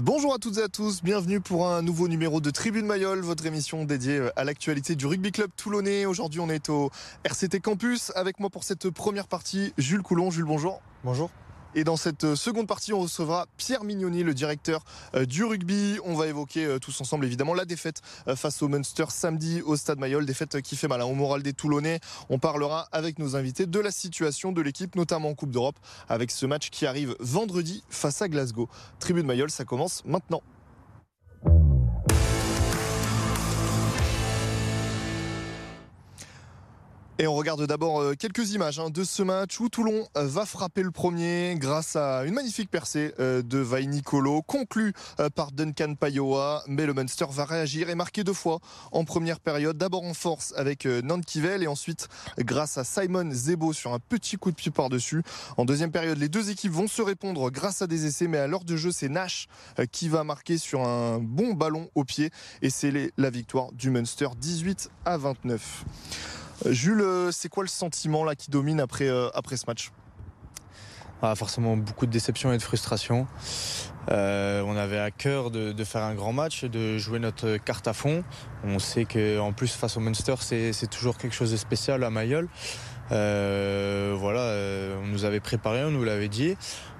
Bonjour 0.00 0.34
à 0.34 0.38
toutes 0.38 0.58
et 0.58 0.62
à 0.62 0.68
tous, 0.68 1.04
bienvenue 1.04 1.40
pour 1.40 1.68
un 1.68 1.80
nouveau 1.80 2.08
numéro 2.08 2.40
de 2.40 2.50
Tribune 2.50 2.84
Mayol, 2.84 3.20
votre 3.20 3.46
émission 3.46 3.84
dédiée 3.84 4.28
à 4.34 4.42
l'actualité 4.42 4.96
du 4.96 5.06
rugby 5.06 5.30
club 5.30 5.50
toulonnais. 5.56 6.04
Aujourd'hui 6.04 6.40
on 6.40 6.48
est 6.48 6.68
au 6.68 6.90
RCT 7.22 7.60
Campus 7.60 8.10
avec 8.16 8.40
moi 8.40 8.50
pour 8.50 8.64
cette 8.64 8.90
première 8.90 9.28
partie 9.28 9.72
Jules 9.78 10.02
Coulon. 10.02 10.32
Jules, 10.32 10.46
bonjour. 10.46 10.82
Bonjour. 11.04 11.30
Et 11.76 11.82
dans 11.82 11.96
cette 11.96 12.22
euh, 12.22 12.36
seconde 12.36 12.68
partie, 12.68 12.92
on 12.92 13.00
recevra 13.00 13.46
Pierre 13.56 13.82
Mignoni, 13.82 14.22
le 14.22 14.32
directeur 14.32 14.84
euh, 15.16 15.26
du 15.26 15.42
rugby. 15.42 15.98
On 16.04 16.14
va 16.14 16.28
évoquer 16.28 16.64
euh, 16.64 16.78
tous 16.78 17.00
ensemble 17.00 17.24
évidemment 17.24 17.52
la 17.52 17.64
défaite 17.64 18.00
face 18.36 18.62
au 18.62 18.68
Munster 18.68 19.06
samedi 19.08 19.60
au 19.62 19.74
Stade 19.74 19.98
Mayol, 19.98 20.24
défaite 20.24 20.60
qui 20.60 20.76
fait 20.76 20.86
mal 20.86 21.00
hein, 21.00 21.06
au 21.06 21.14
moral 21.14 21.42
des 21.42 21.52
Toulonnais. 21.52 21.98
On 22.30 22.38
parlera 22.38 22.88
avec 22.92 23.18
nos 23.18 23.34
invités 23.34 23.66
de 23.66 23.80
la 23.80 23.90
situation 23.90 24.52
de 24.52 24.62
l'équipe, 24.62 24.94
notamment 24.94 25.30
en 25.30 25.34
Coupe 25.34 25.50
d'Europe, 25.50 25.78
avec 26.08 26.30
ce 26.30 26.46
match 26.46 26.70
qui 26.70 26.86
arrive 26.86 27.16
vendredi 27.18 27.82
face 27.90 28.22
à 28.22 28.28
Glasgow. 28.28 28.68
Tribune 29.00 29.26
Mayol, 29.26 29.50
ça 29.50 29.64
commence 29.64 30.04
maintenant. 30.04 30.42
Et 37.20 37.28
on 37.28 37.34
regarde 37.34 37.64
d'abord 37.64 38.00
euh, 38.00 38.14
quelques 38.18 38.54
images 38.54 38.80
hein, 38.80 38.90
de 38.90 39.04
ce 39.04 39.22
match 39.22 39.60
où 39.60 39.68
Toulon 39.68 40.08
euh, 40.16 40.26
va 40.26 40.44
frapper 40.44 40.82
le 40.82 40.90
premier 40.90 41.54
grâce 41.56 41.94
à 41.94 42.24
une 42.24 42.34
magnifique 42.34 42.68
percée 42.68 43.14
euh, 43.20 43.40
de 43.40 43.58
Vai 43.58 43.86
Nicolo, 43.86 44.42
conclue 44.42 44.92
par 45.36 45.52
Duncan 45.52 45.94
Payoa. 45.94 46.64
Mais 46.66 46.86
le 46.86 46.92
Munster 46.92 47.26
va 47.30 47.44
réagir 47.44 47.88
et 47.88 47.94
marquer 47.94 48.24
deux 48.24 48.32
fois 48.32 48.58
en 48.90 49.04
première 49.04 49.38
période. 49.38 49.78
D'abord 49.78 50.02
en 50.02 50.12
force 50.12 50.52
avec 50.56 50.86
Nankivel 50.86 51.62
et 51.62 51.68
ensuite 51.68 52.08
grâce 52.38 52.78
à 52.78 52.84
Simon 52.84 53.30
Zebo 53.30 53.72
sur 53.72 53.94
un 53.94 54.00
petit 54.00 54.36
coup 54.36 54.50
de 54.50 54.56
pied 54.56 54.72
par-dessus. 54.72 55.22
En 55.56 55.64
deuxième 55.64 55.92
période, 55.92 56.18
les 56.18 56.28
deux 56.28 56.50
équipes 56.50 56.72
vont 56.72 56.88
se 56.88 57.00
répondre 57.00 57.48
grâce 57.52 57.80
à 57.80 57.86
des 57.86 58.06
essais, 58.06 58.26
mais 58.26 58.38
à 58.38 58.48
l'heure 58.48 58.64
de 58.64 58.76
jeu, 58.76 58.90
c'est 58.90 59.08
Nash 59.08 59.46
qui 59.92 60.08
va 60.08 60.24
marquer 60.24 60.58
sur 60.58 60.84
un 60.84 61.20
bon 61.20 61.54
ballon 61.54 61.88
au 61.94 62.02
pied 62.02 62.30
et 62.60 62.70
c'est 62.70 63.12
la 63.16 63.30
victoire 63.30 63.70
du 63.70 63.90
Munster 63.90 64.28
18 64.36 64.90
à 65.04 65.16
29. 65.16 65.84
Jules, 66.66 67.00
euh, 67.00 67.30
c'est 67.30 67.48
quoi 67.48 67.64
le 67.64 67.68
sentiment 67.68 68.24
là 68.24 68.34
qui 68.34 68.50
domine 68.50 68.80
après, 68.80 69.08
euh, 69.08 69.28
ce 69.30 69.64
match? 69.66 69.90
Ah, 71.22 71.34
Forcément 71.34 71.76
beaucoup 71.76 72.06
de 72.06 72.10
déception 72.10 72.52
et 72.52 72.58
de 72.58 72.62
frustration. 72.62 73.26
Euh, 74.10 74.62
on 74.66 74.76
avait 74.76 74.98
à 74.98 75.10
cœur 75.10 75.50
de, 75.50 75.84
faire 75.84 76.02
un 76.02 76.14
grand 76.14 76.32
match, 76.32 76.64
de 76.64 76.98
jouer 76.98 77.18
notre 77.18 77.56
carte 77.56 77.88
à 77.88 77.92
fond. 77.92 78.24
On 78.64 78.78
sait 78.78 79.06
qu'en 79.06 79.52
plus 79.52 79.72
face 79.72 79.96
au 79.96 80.00
Munster, 80.00 80.34
c'est 80.40 80.90
toujours 80.90 81.16
quelque 81.16 81.34
chose 81.34 81.52
de 81.52 81.56
spécial 81.56 82.04
à 82.04 82.10
Mayol. 82.10 82.48
voilà, 83.08 84.54
on 85.02 85.06
nous 85.06 85.24
avait 85.24 85.40
préparé, 85.40 85.84
on 85.84 85.90
nous 85.90 86.04
l'avait 86.04 86.28
dit. 86.28 86.56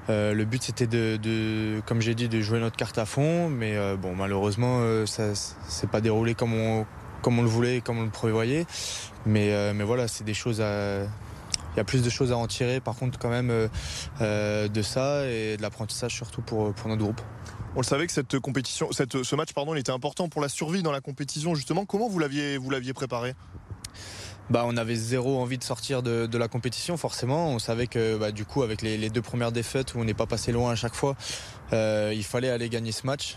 le 0.08 0.44
but 0.44 0.62
c'était 0.62 0.86
de, 0.86 1.82
comme 1.84 2.00
j'ai 2.00 2.14
dit, 2.14 2.28
de 2.28 2.40
jouer 2.40 2.60
notre 2.60 2.76
carte 2.76 2.96
à 2.96 3.04
fond, 3.04 3.50
mais 3.50 3.76
bon 3.96 4.14
malheureusement 4.16 5.04
ça 5.04 5.34
s'est 5.34 5.86
pas 5.86 6.00
déroulé 6.00 6.34
comme 6.34 6.54
on, 6.54 6.86
comme 7.24 7.38
on 7.38 7.42
le 7.42 7.48
voulait, 7.48 7.80
comme 7.80 7.98
on 7.98 8.04
le 8.04 8.10
prévoyait. 8.10 8.66
Mais, 9.24 9.52
euh, 9.52 9.72
mais 9.74 9.82
voilà, 9.82 10.06
c'est 10.06 10.24
des 10.24 10.34
choses 10.34 10.60
à. 10.60 11.04
Il 11.04 11.78
y 11.78 11.80
a 11.80 11.84
plus 11.84 12.04
de 12.04 12.10
choses 12.10 12.30
à 12.30 12.36
en 12.36 12.46
tirer, 12.46 12.78
par 12.78 12.94
contre, 12.94 13.18
quand 13.18 13.30
même, 13.30 13.50
euh, 13.50 13.66
euh, 14.20 14.68
de 14.68 14.82
ça 14.82 15.26
et 15.26 15.56
de 15.56 15.62
l'apprentissage 15.62 16.14
surtout 16.14 16.40
pour, 16.40 16.72
pour 16.72 16.88
notre 16.88 17.02
groupe. 17.02 17.20
On 17.74 17.80
le 17.80 17.84
savait 17.84 18.06
que 18.06 18.12
cette 18.12 18.38
compétition, 18.38 18.92
cette, 18.92 19.24
ce 19.24 19.34
match, 19.34 19.52
pardon, 19.52 19.74
il 19.74 19.80
était 19.80 19.90
important 19.90 20.28
pour 20.28 20.40
la 20.40 20.48
survie 20.48 20.84
dans 20.84 20.92
la 20.92 21.00
compétition. 21.00 21.56
Justement, 21.56 21.84
comment 21.84 22.08
vous 22.08 22.20
l'aviez, 22.20 22.58
vous 22.58 22.70
l'aviez 22.70 22.92
préparé? 22.92 23.34
Bah, 24.50 24.64
on 24.66 24.76
avait 24.76 24.94
zéro 24.94 25.40
envie 25.40 25.58
de 25.58 25.64
sortir 25.64 26.02
de, 26.02 26.38
la 26.38 26.46
compétition, 26.46 26.96
forcément. 26.96 27.48
On 27.48 27.58
savait 27.58 27.88
que 27.88 28.18
bah, 28.18 28.30
du 28.30 28.44
coup, 28.44 28.62
avec 28.62 28.82
les, 28.82 29.08
deux 29.08 29.22
premières 29.22 29.50
défaites 29.50 29.94
où 29.94 29.98
on 29.98 30.04
n'est 30.04 30.14
pas 30.14 30.26
passé 30.26 30.52
loin 30.52 30.70
à 30.70 30.76
chaque 30.76 30.94
fois, 30.94 31.16
il 31.72 32.24
fallait 32.24 32.50
aller 32.50 32.68
gagner 32.68 32.92
ce 32.92 33.06
match. 33.06 33.36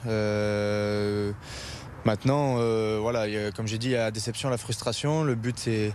Maintenant, 2.07 2.55
euh, 2.59 2.99
voilà, 3.01 3.25
comme 3.51 3.67
j'ai 3.67 3.77
dit, 3.77 3.87
il 3.87 3.91
y 3.91 3.95
a 3.97 4.05
la 4.05 4.11
déception, 4.11 4.49
la 4.49 4.57
frustration. 4.57 5.25
Le 5.25 5.35
but, 5.35 5.59
c'est, 5.59 5.91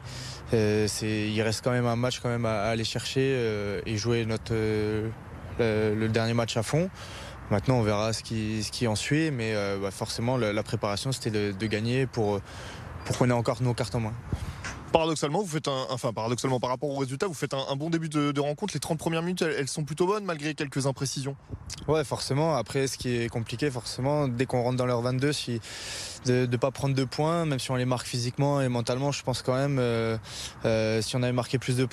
euh, 0.53 0.87
il 1.01 1.41
reste 1.41 1.65
quand 1.65 1.71
même 1.71 1.87
un 1.87 1.97
match 1.97 2.21
quand 2.21 2.29
même 2.29 2.45
à, 2.45 2.65
aller 2.65 2.85
chercher 2.85 3.33
euh, 3.35 3.81
et 3.87 3.97
jouer 3.97 4.27
notre 4.27 4.53
le, 4.53 6.09
dernier 6.09 6.35
match 6.35 6.55
à 6.59 6.63
fond. 6.63 6.91
Maintenant, 7.51 7.77
on 7.77 7.83
verra 7.83 8.13
ce 8.13 8.23
qui, 8.23 8.63
ce 8.63 8.71
qui 8.71 8.87
en 8.87 8.95
suit, 8.95 9.31
mais 9.31 9.55
bah, 9.81 9.91
forcément, 9.91 10.37
la, 10.37 10.63
préparation, 10.63 11.13
c'était 11.13 11.31
de, 11.31 11.53
de, 11.59 11.67
gagner 11.67 12.07
pour, 12.07 12.43
pour 13.07 13.17
qu'on 13.17 13.31
ait 13.31 13.33
encore 13.33 13.63
nos 13.63 13.73
cartes 13.73 13.95
en 13.95 14.01
main 14.01 14.13
paradoxalement, 14.93 15.43
vous 15.43 15.49
faites 15.49 15.69
un, 15.69 15.87
enfin 15.91 16.13
paradoxalement 16.13 16.61
par 16.61 16.71
rapport 16.71 16.91
au 16.91 16.97
résultat, 16.97 17.27
vous 17.27 17.35
faites 17.35 17.55
un, 17.55 17.77
bon 17.77 17.91
début 17.91 18.09
de, 18.09 18.41
rencontre. 18.41 18.75
Les 18.75 18.81
30 18.81 18.99
premières 18.99 19.23
minutes, 19.23 19.43
elles, 19.43 19.69
sont 19.69 19.85
plutôt 19.85 20.07
bonnes 20.07 20.25
malgré 20.25 20.55
quelques 20.55 20.87
imprécisions. 20.87 21.37
Ouais, 21.89 22.05
forcément. 22.05 22.57
Après, 22.57 22.87
ce 22.87 22.99
qui 22.99 23.17
est 23.17 23.29
compliqué, 23.29 23.71
forcément, 23.71 24.29
dès 24.29 24.47
qu'on 24.47 24.63
rentre 24.63 24.77
dans 24.77 24.87
leur 24.87 25.01
22, 25.01 25.33
si, 25.33 25.61
de 26.27 26.47
ne 26.47 26.57
pas 26.57 26.71
prendre 26.71 26.95
de 26.95 27.05
points, 27.05 27.45
même 27.47 27.59
si 27.59 27.71
on 27.71 27.77
les 27.77 27.85
marque 27.85 28.07
physiquement 28.07 28.61
et 28.61 28.69
mentalement, 28.69 29.11
je 29.11 29.23
pense 29.23 29.43
quand 29.43 29.55
même, 29.55 29.79
euh, 29.79 30.17
euh, 30.65 31.03
si 31.03 31.17
on 31.17 31.23
avait 31.23 31.33
marqué 31.33 31.59
plus 31.59 31.77
de 31.77 31.87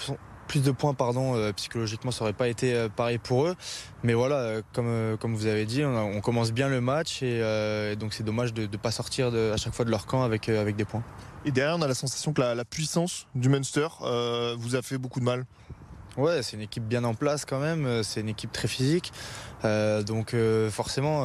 plus 0.49 0.63
de 0.63 0.71
points, 0.71 0.93
pardon, 0.93 1.35
euh, 1.35 1.53
psychologiquement, 1.53 2.11
ça 2.11 2.23
aurait 2.23 2.33
pas 2.33 2.49
été 2.49 2.87
pareil 2.95 3.19
pour 3.19 3.45
eux. 3.45 3.55
Mais 4.03 4.13
voilà, 4.13 4.61
comme, 4.73 5.17
comme 5.21 5.35
vous 5.35 5.45
avez 5.45 5.65
dit, 5.65 5.85
on, 5.85 6.19
commence 6.19 6.51
bien 6.51 6.67
le 6.67 6.81
match 6.81 7.23
et, 7.23 7.95
donc 7.97 8.13
c'est 8.13 8.23
dommage 8.23 8.53
de 8.53 8.63
ne 8.63 8.77
pas 8.77 8.91
sortir 8.91 9.27
à 9.27 9.57
chaque 9.57 9.73
fois 9.73 9.85
de 9.85 9.91
leur 9.91 10.05
camp 10.05 10.23
avec, 10.23 10.49
des 10.49 10.85
points. 10.85 11.03
Et 11.45 11.51
derrière, 11.51 11.77
on 11.77 11.81
a 11.81 11.87
la 11.87 11.93
sensation 11.93 12.33
que 12.33 12.41
la, 12.41 12.65
puissance 12.65 13.27
du 13.35 13.49
Munster 13.49 13.87
euh, 14.01 14.55
vous 14.57 14.75
a 14.75 14.81
fait 14.81 14.97
beaucoup 14.97 15.19
de 15.19 15.25
mal. 15.25 15.45
Ouais, 16.19 16.43
c'est 16.43 16.57
une 16.57 16.63
équipe 16.63 16.83
bien 16.83 17.05
en 17.05 17.13
place 17.13 17.45
quand 17.45 17.59
même. 17.59 18.03
C'est 18.03 18.19
une 18.19 18.27
équipe 18.27 18.51
très 18.51 18.67
physique. 18.67 19.13
Euh, 19.63 20.03
donc 20.03 20.33
euh, 20.33 20.69
forcément, 20.69 21.23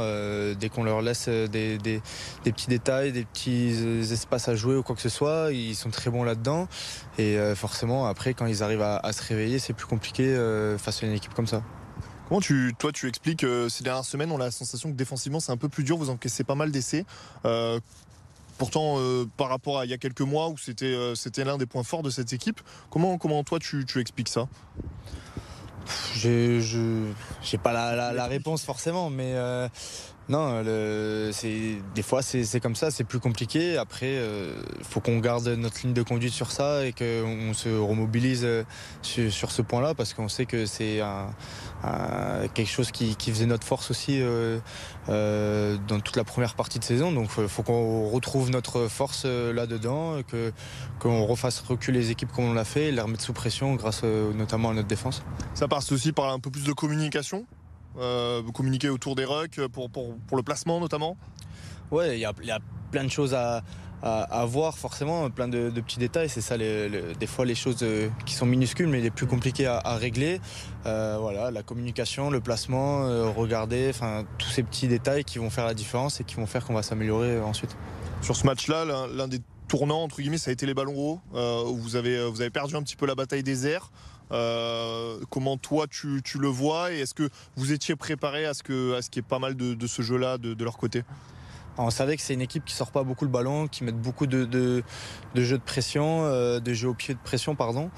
dès 0.54 0.68
qu'on 0.68 0.84
leur 0.84 1.02
laisse 1.02 1.28
des, 1.28 2.00
petits 2.44 2.68
détails, 2.68 3.10
des 3.10 3.24
petits 3.24 3.74
espaces 4.12 4.48
à 4.48 4.54
jouer 4.54 4.76
ou 4.76 4.84
quoi 4.84 4.94
que 4.94 5.02
ce 5.02 5.08
soit, 5.08 5.50
ils 5.50 5.74
sont 5.74 5.90
très 5.90 6.10
bons 6.10 6.22
là-dedans. 6.22 6.68
Et 7.18 7.36
forcément, 7.56 8.06
après, 8.06 8.34
quand 8.34 8.46
ils 8.46 8.62
arrivent 8.62 8.82
à, 8.82 9.12
se 9.12 9.22
réveiller, 9.24 9.58
c'est 9.58 9.72
plus 9.72 9.86
compliqué 9.86 10.36
face 10.78 11.02
à 11.02 11.06
une 11.06 11.12
équipe 11.12 11.34
comme 11.34 11.48
ça. 11.48 11.62
Comment 12.28 12.40
tu, 12.40 12.72
toi, 12.78 12.92
tu 12.92 13.08
expliques 13.08 13.44
ces 13.68 13.82
dernières 13.82 14.04
semaines, 14.04 14.30
on 14.30 14.40
a 14.40 14.44
la 14.44 14.50
sensation 14.50 14.90
que 14.90 14.96
défensivement 14.96 15.40
c'est 15.40 15.52
un 15.52 15.58
peu 15.58 15.68
plus 15.68 15.84
dur, 15.84 15.98
vous 15.98 16.08
encaissez 16.08 16.44
pas 16.44 16.54
mal 16.54 16.70
d'essais. 16.70 17.04
Pourtant, 18.58 18.96
euh, 18.98 19.26
par 19.36 19.48
rapport 19.48 19.78
à 19.80 19.84
il 19.84 19.90
y 19.90 19.94
a 19.94 19.98
quelques 19.98 20.20
mois 20.20 20.48
où 20.48 20.56
c'était 20.56 20.86
euh, 20.86 21.14
c'était 21.14 21.44
l'un 21.44 21.58
des 21.58 21.66
points 21.66 21.82
forts 21.82 22.02
de 22.02 22.10
cette 22.10 22.32
équipe, 22.32 22.60
comment, 22.90 23.18
comment 23.18 23.42
toi 23.42 23.58
tu, 23.58 23.84
tu 23.84 24.00
expliques 24.00 24.28
ça? 24.28 24.48
Je 26.14 27.10
n'ai 27.52 27.58
pas 27.62 27.72
la, 27.72 28.12
la, 28.12 28.26
réponse 28.26 28.64
forcément, 28.64 29.10
mais 29.10 29.32
euh, 29.34 29.68
non, 30.28 30.62
des 30.62 32.02
fois 32.02 32.22
c'est 32.22 32.60
comme 32.60 32.74
ça, 32.74 32.90
c'est 32.90 33.04
plus 33.04 33.20
compliqué. 33.20 33.76
Après, 33.76 34.12
il 34.14 34.18
euh, 34.18 34.54
faut 34.82 35.00
qu'on 35.00 35.18
garde 35.18 35.46
notre 35.48 35.82
ligne 35.82 35.92
de 35.92 36.02
conduite 36.02 36.32
sur 36.32 36.50
ça 36.50 36.86
et 36.86 36.92
qu'on 36.92 37.52
se 37.52 37.68
remobilise 37.68 38.44
euh, 38.44 38.64
sur, 39.02 39.50
ce 39.50 39.62
point-là 39.62 39.94
parce 39.94 40.14
qu'on 40.14 40.28
sait 40.28 40.46
que 40.46 40.66
c'est 40.66 41.00
quelque 42.54 42.70
chose 42.70 42.90
qui, 42.90 43.14
faisait 43.14 43.46
notre 43.46 43.66
force 43.66 43.90
aussi 43.90 44.18
euh, 44.20 44.58
dans 45.88 46.00
toute 46.00 46.16
la 46.16 46.24
première 46.24 46.54
partie 46.54 46.78
de 46.78 46.84
saison. 46.84 47.12
Donc 47.12 47.28
il 47.36 47.48
faut 47.48 47.62
qu'on 47.62 48.08
retrouve 48.08 48.50
notre 48.50 48.88
force 48.88 49.26
là-dedans, 49.26 50.20
qu'on 51.00 51.24
refasse 51.26 51.60
reculer 51.60 52.00
les 52.00 52.10
équipes 52.10 52.32
comme 52.32 52.46
on 52.46 52.54
l'a 52.54 52.64
fait 52.64 52.86
et 52.86 52.92
les 52.92 53.00
remettre 53.00 53.22
sous 53.22 53.32
pression 53.32 53.74
grâce 53.74 54.02
notamment 54.02 54.70
à 54.70 54.74
notre 54.74 54.88
défense. 54.88 55.22
Ça 55.54 55.68
passe 55.68 55.92
aussi 55.92 56.12
par 56.12 56.32
un 56.32 56.38
peu 56.38 56.50
plus 56.50 56.64
de 56.64 56.72
communication? 56.72 57.46
Euh, 57.98 58.42
communiquer 58.52 58.88
autour 58.88 59.14
des 59.14 59.24
rucks 59.24 59.60
pour, 59.68 59.90
pour, 59.90 60.16
pour 60.26 60.36
le 60.36 60.42
placement 60.42 60.80
notamment 60.80 61.16
Ouais, 61.90 62.16
il 62.16 62.20
y 62.20 62.24
a, 62.24 62.32
y 62.42 62.50
a, 62.50 62.58
plein 62.90 63.04
de 63.04 63.10
choses 63.10 63.34
à, 63.34 63.62
à, 64.02 64.44
voir 64.46 64.78
forcément, 64.78 65.28
plein 65.30 65.48
de, 65.48 65.70
petits 65.70 65.98
détails. 65.98 66.28
C'est 66.28 66.40
ça, 66.40 66.56
des 66.58 67.26
fois 67.26 67.44
les 67.44 67.54
choses 67.54 67.82
euh, 67.82 68.08
qui 68.24 68.34
sont 68.34 68.46
minuscules 68.46 68.86
mais 68.86 69.00
les 69.00 69.10
plus 69.10 69.26
compliquées 69.26 69.66
à, 69.66 69.96
régler. 69.96 70.40
Euh, 70.86 71.18
voilà, 71.20 71.50
la 71.50 71.62
communication, 71.62 72.30
le 72.30 72.40
placement, 72.40 73.32
regarder, 73.32 73.88
enfin 73.90 74.24
tous 74.38 74.48
ces 74.48 74.62
petits 74.62 74.88
détails 74.88 75.24
qui 75.24 75.38
vont 75.38 75.50
faire 75.50 75.66
la 75.66 75.74
différence 75.74 76.20
et 76.20 76.24
qui 76.24 76.36
vont 76.36 76.46
faire 76.46 76.64
qu'on 76.64 76.74
va 76.74 76.82
s'améliorer 76.82 77.40
ensuite. 77.40 77.76
Sur 78.22 78.36
ce 78.36 78.46
match-là, 78.46 78.84
l'un 79.12 79.28
des 79.28 79.40
tournants 79.68 80.02
entre 80.02 80.20
guillemets, 80.20 80.38
ça 80.38 80.50
a 80.50 80.52
été 80.52 80.66
les 80.66 80.74
ballons 80.74 80.96
hauts. 80.96 81.20
où 81.68 81.76
vous 81.76 81.96
avez 81.96 82.28
vous 82.28 82.40
avez 82.40 82.50
perdu 82.50 82.76
un 82.76 82.82
petit 82.82 82.96
peu 82.96 83.06
la 83.06 83.14
bataille 83.14 83.42
des 83.42 83.66
airs. 83.66 83.90
Euh, 84.32 85.18
comment 85.30 85.56
toi 85.56 85.86
tu, 85.88 86.22
le 86.38 86.48
vois 86.48 86.92
et 86.92 87.00
est-ce 87.00 87.14
que 87.14 87.28
vous 87.56 87.72
étiez 87.72 87.96
préparé 87.96 88.46
à 88.46 88.54
ce 88.54 88.62
que 88.62 88.98
ce 89.00 89.10
qu'il 89.10 89.22
y 89.22 89.24
ait 89.24 89.28
pas 89.28 89.38
mal 89.38 89.54
de, 89.54 89.86
ce 89.86 90.02
jeu-là 90.02 90.38
de, 90.38 90.64
leur 90.64 90.76
côté? 90.76 91.02
On 91.76 91.90
savait 91.90 92.16
que 92.16 92.22
c'est 92.22 92.34
une 92.34 92.40
équipe 92.40 92.64
qui 92.64 92.74
sort 92.74 92.92
pas 92.92 93.02
beaucoup 93.02 93.24
le 93.24 93.30
ballon, 93.30 93.66
qui 93.66 93.82
met 93.82 93.90
beaucoup 93.90 94.26
de, 94.26 94.82
jeux 95.34 95.58
de 95.58 95.62
pression, 95.62 96.24
euh, 96.24 96.60
de 96.60 96.72
jeux 96.72 96.88
au 96.88 96.94
pied 96.94 97.14
de 97.14 97.18
pression, 97.18 97.56
pardon. 97.56 97.90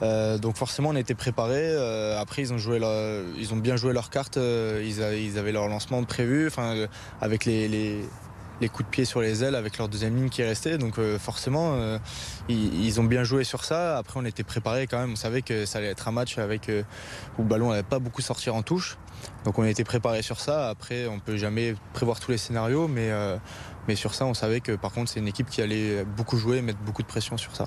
Euh, 0.00 0.38
donc 0.38 0.56
forcément 0.56 0.90
on 0.90 0.96
était 0.96 1.14
préparés. 1.14 1.74
après 2.16 2.42
ils 2.42 2.52
ont 2.52 3.56
bien 3.56 3.76
joué 3.76 3.92
leur 3.92 4.10
carte. 4.10 4.36
Ils, 4.36 5.02
avaient 5.02 5.52
leur 5.52 5.68
lancement 5.68 6.02
prévu, 6.04 6.46
enfin 6.46 6.86
avec 7.20 7.44
les 7.44 8.04
coups 8.66 8.86
de 8.86 8.90
pied 8.90 9.04
sur 9.04 9.20
les 9.20 9.44
ailes 9.44 9.54
avec 9.54 9.78
leur 9.78 9.88
deuxième 9.88 10.16
ligne 10.16 10.28
qui 10.28 10.42
est 10.42 10.46
restée. 10.46 10.78
Donc 10.78 10.98
forcément, 11.18 11.78
ils, 12.48 13.00
ont 13.00 13.04
bien 13.04 13.22
joué 13.22 13.44
sur 13.44 13.64
ça. 13.64 13.98
Après, 13.98 14.18
on 14.18 14.24
était 14.24 14.42
préparé 14.42 14.88
quand 14.88 14.98
même. 14.98 15.12
On 15.12 15.16
savait 15.16 15.42
que 15.42 15.64
ça 15.64 15.78
allait 15.78 15.88
être 15.88 16.08
un 16.08 16.12
match 16.12 16.38
avec 16.38 16.68
où 17.38 17.42
le 17.42 17.48
ballon 17.48 17.70
n'allait 17.70 17.82
pas 17.84 18.00
beaucoup 18.00 18.22
sortir 18.22 18.56
en 18.56 18.62
touche. 18.62 18.98
Donc 19.44 19.58
on 19.58 19.64
était 19.64 19.84
préparé 19.84 20.22
sur 20.22 20.40
ça. 20.40 20.68
Après, 20.68 21.06
on 21.06 21.20
peut 21.20 21.36
jamais 21.36 21.76
prévoir 21.92 22.18
tous 22.18 22.32
les 22.32 22.38
scénarios, 22.38 22.88
mais, 22.88 23.10
mais 23.86 23.94
sur 23.94 24.14
ça, 24.14 24.26
on 24.26 24.34
savait 24.34 24.60
que 24.60 24.72
par 24.72 24.90
contre, 24.90 25.10
c'est 25.10 25.20
une 25.20 25.28
équipe 25.28 25.50
qui 25.50 25.62
allait 25.62 26.04
beaucoup 26.04 26.36
jouer, 26.36 26.60
mettre 26.62 26.80
beaucoup 26.80 27.02
de 27.02 27.08
pression 27.08 27.36
sur 27.36 27.54
ça. 27.54 27.66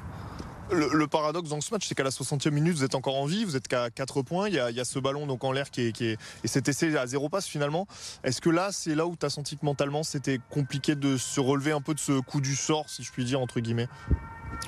Le, 0.71 1.05
paradoxe 1.07 1.49
dans 1.49 1.59
ce 1.59 1.73
match, 1.73 1.87
c'est 1.87 1.95
qu'à 1.95 2.03
la 2.03 2.09
60e 2.11 2.49
minute, 2.51 2.75
vous 2.75 2.83
êtes 2.83 2.95
encore 2.95 3.17
en 3.17 3.25
vie, 3.25 3.43
vous 3.43 3.55
êtes 3.55 3.67
qu'à 3.67 3.89
4 3.89 4.21
points. 4.21 4.47
Il 4.47 4.53
y, 4.53 4.59
a, 4.59 4.85
ce 4.85 4.99
ballon 4.99 5.27
donc 5.27 5.43
en 5.43 5.51
l'air 5.51 5.69
qui 5.69 5.81
est, 5.81 6.01
et 6.01 6.17
cet 6.45 6.69
essai 6.69 6.97
à 6.97 7.07
zéro 7.07 7.29
passe 7.29 7.45
finalement. 7.45 7.87
Est-ce 8.23 8.41
que 8.41 8.49
là, 8.49 8.69
c'est 8.71 8.95
là 8.95 9.05
où 9.05 9.15
tu 9.15 9.25
as 9.25 9.29
senti 9.29 9.57
que 9.57 9.65
mentalement, 9.65 10.03
c'était 10.03 10.39
compliqué 10.49 10.95
de 10.95 11.17
se 11.17 11.39
relever 11.39 11.71
un 11.71 11.81
peu 11.81 11.93
de 11.93 11.99
ce 11.99 12.19
coup 12.21 12.41
du 12.41 12.55
sort, 12.55 12.89
si 12.89 13.03
je 13.03 13.11
puis 13.11 13.25
dire, 13.25 13.41
entre 13.41 13.59
guillemets? 13.59 13.89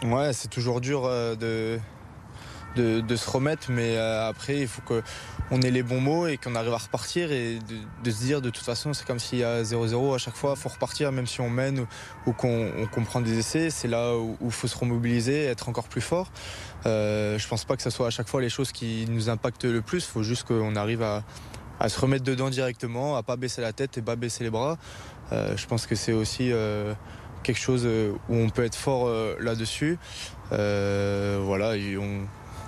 Ouais, 0.04 0.34
c'est 0.34 0.50
toujours 0.50 0.82
dur 0.82 1.06
euh, 1.06 1.36
de, 2.76 3.16
se 3.16 3.30
remettre, 3.30 3.68
mais 3.70 3.98
euh, 3.98 4.28
après, 4.28 4.60
il 4.60 4.68
faut 4.68 4.82
qu'on 4.82 5.62
ait 5.62 5.72
les 5.72 5.84
bons 5.84 6.02
mots 6.02 6.28
et 6.28 6.38
qu'on 6.38 6.56
arrive 6.56 6.74
à 6.74 6.78
repartir 6.78 7.32
et 7.32 7.60
de, 8.04 8.12
se 8.12 8.24
dire 8.24 8.42
de 8.42 8.50
toute 8.50 8.64
façon, 8.64 8.94
c'est 8.94 9.06
comme 9.06 9.20
s'il 9.20 9.40
y 9.40 9.44
a 9.44 9.64
0-0 9.64 10.16
à 10.16 10.18
chaque 10.18 10.36
fois, 10.36 10.54
il 10.56 10.62
faut 10.62 10.70
repartir 10.70 11.12
même 11.12 11.28
si 11.28 11.42
on 11.42 11.50
mène 11.50 11.86
ou, 12.26 12.34
qu'on 12.34 12.72
comprend 12.92 13.22
des 13.22 13.38
essais. 13.38 13.70
C'est 13.70 13.88
là 13.88 14.16
où 14.16 14.38
il 14.42 14.52
faut 14.52 14.68
se 14.68 14.78
remobiliser, 14.78 15.46
être 15.46 15.70
encore 15.70 15.88
plus 15.88 16.02
fort. 16.02 16.32
Euh, 16.86 17.38
je 17.38 17.48
pense 17.48 17.66
pas 17.66 17.76
que 17.76 17.84
ce 17.84 17.90
soit 17.90 18.08
à 18.08 18.10
chaque 18.10 18.28
fois 18.28 18.42
les 18.42 18.50
choses 18.50 18.72
qui 18.72 19.06
nous 19.08 19.30
impactent 19.30 19.66
le 19.66 19.82
plus, 19.82 20.04
il 20.04 20.12
faut 20.12 20.24
juste 20.24 20.44
qu'on 20.44 20.76
arrive 20.76 21.04
à, 21.04 21.24
se 21.88 22.00
remettre 22.00 22.24
dedans 22.24 22.50
directement, 22.50 23.18
à 23.18 23.24
pas 23.24 23.36
baisser 23.36 23.62
la 23.62 23.74
tête 23.74 23.98
et 23.98 24.02
pas 24.02 24.16
baisser 24.16 24.44
les 24.44 24.50
bras. 24.50 24.78
Euh, 25.32 25.58
je 25.58 25.68
pense 25.68 25.86
que 25.86 25.96
c'est 25.96 26.14
aussi 26.14 26.52
quelque 27.44 27.60
chose 27.60 27.86
où 27.86 28.36
on 28.36 28.50
peut 28.50 28.64
être 28.64 28.76
fort 28.76 29.10
là-dessus. 29.40 29.98
voilà, 30.50 31.76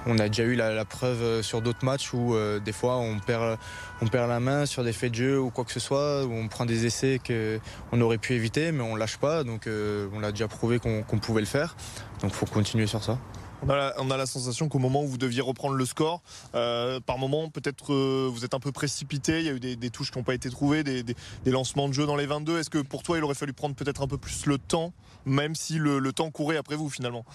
on 0.05 0.19
a 0.19 0.27
déjà 0.27 0.43
eu 0.43 0.55
la, 0.55 0.85
preuve 0.85 1.21
euh, 1.21 1.43
sur 1.43 1.61
d'autres 1.61 1.83
matchs 1.83 2.13
où 2.13 2.35
euh, 2.35 2.59
des 2.59 2.71
fois 2.71 2.97
on 2.97 3.19
perd, 3.19 3.57
on 4.01 4.07
perd 4.07 4.29
la 4.29 4.39
main 4.39 4.65
sur 4.65 4.83
des 4.83 4.93
faits 4.93 5.11
de 5.11 5.15
jeu 5.15 5.39
ou 5.39 5.49
quoi 5.49 5.65
que 5.65 5.71
ce 5.71 5.79
soit, 5.79 6.25
où 6.25 6.31
on 6.31 6.47
prend 6.47 6.65
des 6.65 6.85
essais 6.85 7.19
qu'on 7.25 8.01
aurait 8.01 8.17
pu 8.17 8.33
éviter, 8.33 8.71
mais 8.71 8.83
on 8.83 8.95
lâche 8.95 9.17
pas. 9.17 9.43
Donc 9.43 9.67
euh, 9.67 10.07
on 10.13 10.23
a 10.23 10.31
déjà 10.31 10.47
prouvé 10.47 10.79
qu'on 10.79 11.19
pouvait 11.19 11.41
le 11.41 11.47
faire. 11.47 11.75
Donc 12.21 12.31
il 12.31 12.35
faut 12.35 12.45
continuer 12.45 12.87
sur 12.87 13.03
ça. 13.03 13.17
On 13.67 13.69
a, 14.11 14.17
la, 14.17 14.25
sensation 14.27 14.69
qu'au 14.69 14.77
moment 14.77 15.01
où 15.01 15.07
vous 15.07 15.17
deviez 15.17 15.41
reprendre 15.41 15.73
le 15.73 15.85
score, 15.85 16.21
par 16.51 17.17
moment, 17.17 17.49
peut-être 17.49 17.95
vous 18.27 18.45
êtes 18.45 18.53
un 18.53 18.59
peu 18.59 18.71
précipité. 18.71 19.39
Il 19.39 19.45
y 19.45 19.49
a 19.49 19.53
eu 19.53 19.59
des, 19.59 19.89
touches 19.89 20.11
qui 20.11 20.19
n'ont 20.19 20.23
pas 20.23 20.35
été 20.35 20.51
trouvées, 20.51 20.83
des, 20.83 21.15
lancements 21.47 21.87
de 21.87 21.93
jeu 21.93 22.05
dans 22.05 22.17
les 22.17 22.27
22. 22.27 22.59
Est-ce 22.59 22.69
que 22.69 22.77
pour 22.77 23.01
toi, 23.01 23.17
il 23.17 23.23
aurait 23.23 23.33
fallu 23.33 23.53
prendre 23.53 23.73
peut-être 23.73 24.03
un 24.03 24.07
peu 24.07 24.19
plus 24.19 24.45
le 24.45 24.59
temps, 24.59 24.93
même 25.25 25.55
si 25.55 25.79
le 25.79 26.11
temps 26.11 26.29
courait 26.29 26.57
après 26.57 26.75
vous 26.75 26.89
finalement? 26.89 27.25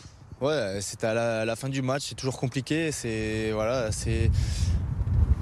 Ouais, 0.40 0.78
c'était 0.80 1.06
à 1.06 1.44
la, 1.44 1.56
fin 1.56 1.68
du 1.68 1.82
match, 1.82 2.04
c'est 2.08 2.14
toujours 2.14 2.38
compliqué. 2.38 2.92
C'est 2.92 3.50
voilà, 3.52 3.92
c'est 3.92 4.30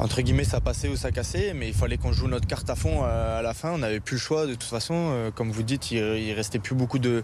entre 0.01 0.23
guillemets 0.23 0.43
ça 0.43 0.61
passait 0.61 0.89
ou 0.89 0.97
ça 0.97 1.13
cassait, 1.13 1.55
mais 1.55 1.69
il 1.69 1.75
fallait 1.75 1.99
qu'on 1.99 2.13
joue 2.13 2.27
notre 2.27 2.49
carte 2.49 2.69
à 2.69 2.75
fond 2.75 3.05
euh, 3.05 3.39
à, 3.39 3.43
la 3.43 3.55
fin. 3.55 3.71
On 3.71 3.79
n'avait 3.79 4.01
plus 4.01 4.15
le 4.15 4.21
choix 4.21 4.47
de 4.47 4.55
toute 4.55 4.65
façon. 4.65 4.95
Euh, 4.95 5.31
comme 5.31 5.53
vous 5.53 5.63
dites, 5.63 5.93
il, 5.93 5.99
il, 5.99 6.33
restait 6.33 6.59
plus 6.59 6.75
beaucoup 6.75 6.99
de, 6.99 7.23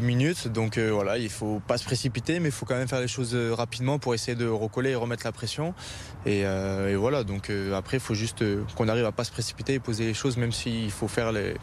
minutes, 0.00 0.48
donc 0.48 0.78
euh, 0.78 0.88
voilà, 0.90 1.18
il 1.18 1.28
faut 1.28 1.60
pas 1.66 1.76
se 1.76 1.84
précipiter, 1.84 2.40
mais 2.40 2.48
il 2.48 2.52
faut 2.52 2.64
quand 2.64 2.76
même 2.76 2.88
faire 2.88 3.00
les 3.00 3.08
choses 3.08 3.34
rapidement 3.34 3.98
pour 3.98 4.14
essayer 4.14 4.34
de 4.34 4.48
recoller 4.48 4.90
et 4.90 4.94
remettre 4.94 5.26
la 5.26 5.32
pression. 5.32 5.74
Et, 6.24 6.44
voilà, 6.96 7.24
donc 7.24 7.52
après 7.74 7.98
il 7.98 8.00
faut 8.00 8.14
juste 8.14 8.42
qu'on 8.74 8.88
arrive 8.88 9.04
à 9.04 9.12
pas 9.12 9.24
se 9.24 9.32
précipiter 9.32 9.74
et 9.74 9.80
poser 9.80 10.06
les 10.06 10.14
choses, 10.14 10.38
même 10.38 10.52
s'il 10.52 10.90
faut 10.90 11.08
faire 11.08 11.30
les, 11.30 11.56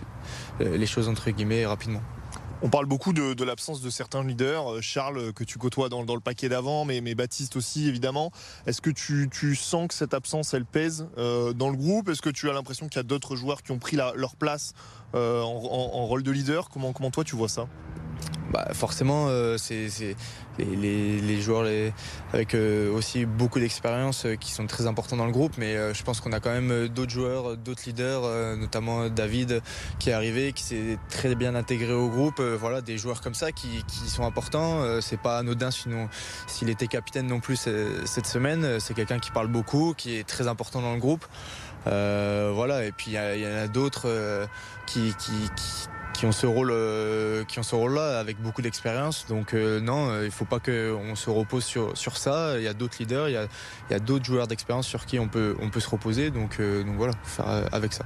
les 0.60 0.86
choses 0.86 1.10
entre 1.10 1.32
guillemets 1.32 1.66
rapidement. 1.66 2.02
On 2.64 2.70
parle 2.70 2.88
beaucoup 2.88 3.14
de, 3.14 3.44
l'absence 3.44 3.82
de 3.82 3.90
certains 3.92 4.24
leaders. 4.24 4.74
Euh, 4.74 4.82
Charles, 4.82 5.32
que 5.34 5.44
tu 5.44 5.60
côtoies 5.60 5.90
dans, 5.90 6.02
le 6.02 6.20
paquet 6.20 6.50
d'avant, 6.50 6.86
mais, 6.86 7.02
Baptiste 7.14 7.56
aussi, 7.56 7.88
évidemment. 7.88 8.32
Est-ce 8.66 8.82
que 8.82 8.90
tu, 8.90 9.56
sens 9.56 9.88
que 9.88 9.94
cette 9.94 10.16
absence, 10.16 10.54
elle 10.54 10.66
pèse 10.66 11.08
euh, 11.18 11.54
dans 11.54 11.70
le 11.70 11.78
groupe? 11.78 12.10
Est-ce 12.10 12.22
que 12.22 12.32
tu 12.32 12.50
as 12.50 12.54
l'impression 12.54 12.88
qu'il 12.88 12.98
y 12.98 13.00
a 13.00 13.04
d'autres 13.04 13.36
joueurs 13.36 13.62
qui 13.62 13.72
ont 13.72 13.80
pris 13.80 13.96
leur 13.96 14.36
place 14.36 14.74
euh, 15.14 15.42
en, 15.42 16.06
rôle 16.06 16.24
de 16.24 16.32
leader? 16.32 16.70
Comment, 16.70 16.94
comment 16.94 17.12
toi, 17.12 17.24
tu 17.24 17.36
vois 17.36 17.50
ça? 17.50 17.68
Bah, 18.52 18.68
forcément, 18.74 19.28
euh, 19.28 19.58
c'est 19.58 20.16
les, 20.58 21.42
joueurs 21.42 21.68
avec 22.34 22.56
euh, 22.56 22.92
aussi 22.92 23.26
beaucoup 23.26 23.60
d'expérience 23.60 24.26
euh, 24.26 24.36
qui 24.36 24.52
sont 24.52 24.66
très 24.68 24.88
importants 24.88 25.18
dans 25.18 25.26
le 25.26 25.32
groupe, 25.32 25.54
mais 25.58 25.94
je 25.94 26.04
pense 26.04 26.22
qu'on 26.22 26.32
a 26.32 26.40
quand 26.40 26.52
même 26.52 26.88
d'autres 26.88 27.12
joueurs, 27.12 27.58
d'autres 27.58 27.84
leaders, 27.86 28.22
notamment 28.58 29.10
David 29.10 29.62
qui 30.00 30.10
est 30.10 30.14
arrivé, 30.14 30.54
qui 30.54 30.64
s'est 30.64 30.98
très 31.10 31.36
bien 31.36 31.56
intégré 31.56 31.94
au 31.94 32.10
groupe. 32.10 32.42
voilà, 32.42 32.82
des 32.82 32.98
joueurs 32.98 33.22
comme 33.22 33.34
ça 33.34 33.52
qui, 33.52 33.84
sont 34.08 34.26
importants. 34.26 35.02
c'est 35.02 35.20
pas 35.20 35.40
anodin 35.40 35.72
sinon 35.72 36.08
s'il 36.48 36.70
était 36.70 36.88
capitaine 36.88 37.28
non 37.28 37.40
plus 37.40 37.58
cette 38.06 38.28
semaine. 38.28 38.80
C'est 38.80 38.94
quelqu'un 38.94 39.20
qui 39.20 39.32
parle 39.32 39.48
beaucoup, 39.48 39.94
qui 39.96 40.16
est 40.16 40.28
très 40.28 40.48
important 40.48 40.82
dans 40.82 40.94
le 40.94 41.00
groupe. 41.00 41.26
voilà, 41.86 42.86
et 42.86 42.92
puis 42.92 43.12
il 43.12 43.42
y, 43.42 43.48
en 43.48 43.58
a 43.58 43.68
d'autres 43.68 44.48
qui, 44.86 45.14
qui 45.20 45.50
ont 46.26 46.32
ce 46.32 46.48
rôle, 46.48 46.72
euh, 46.72 47.44
qui 47.46 47.60
ont 47.60 47.64
ce 47.64 47.76
rôle-là 47.76 48.20
avec 48.20 48.42
beaucoup 48.42 48.62
d'expérience. 48.62 49.26
Donc 49.28 49.54
euh, 49.54 49.80
non, 49.80 50.10
euh, 50.10 50.26
il 50.26 50.32
faut 50.32 50.46
pas 50.46 50.60
qu'on 50.60 51.16
se 51.16 51.30
repose 51.30 51.64
sur, 51.64 51.98
sur 51.98 52.18
ça. 52.18 52.58
Il 52.58 52.64
y 52.64 52.68
a 52.68 52.74
d'autres 52.74 52.98
leaders, 53.00 53.30
il 53.30 53.34
y 53.34 53.38
a, 53.38 53.48
il 53.90 53.94
y 53.94 53.96
a 53.96 54.00
d'autres 54.00 54.26
joueurs 54.26 54.48
d'expérience 54.48 54.88
sur 54.88 55.06
qui 55.06 55.20
on 55.20 55.28
peut, 55.28 55.56
on 55.62 55.70
peut 55.70 55.80
se 55.80 55.90
reposer. 55.90 56.32
Donc, 56.32 56.60
donc 56.60 56.96
voilà, 56.96 57.14
faire 57.24 57.68
avec 57.72 57.94
ça. 57.94 58.06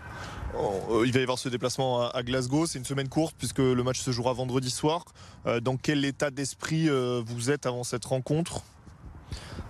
Oh, 0.57 1.03
il 1.05 1.13
va 1.13 1.19
y 1.19 1.23
avoir 1.23 1.39
ce 1.39 1.47
déplacement 1.47 2.09
à 2.09 2.23
Glasgow. 2.23 2.65
C'est 2.65 2.79
une 2.79 2.85
semaine 2.85 3.07
courte 3.07 3.35
puisque 3.37 3.59
le 3.59 3.81
match 3.83 4.01
se 4.01 4.11
jouera 4.11 4.33
vendredi 4.33 4.69
soir. 4.69 5.05
Dans 5.61 5.77
quel 5.77 6.03
état 6.03 6.29
d'esprit 6.29 6.89
vous 6.89 7.51
êtes 7.51 7.65
avant 7.65 7.83
cette 7.83 8.05
rencontre? 8.05 8.63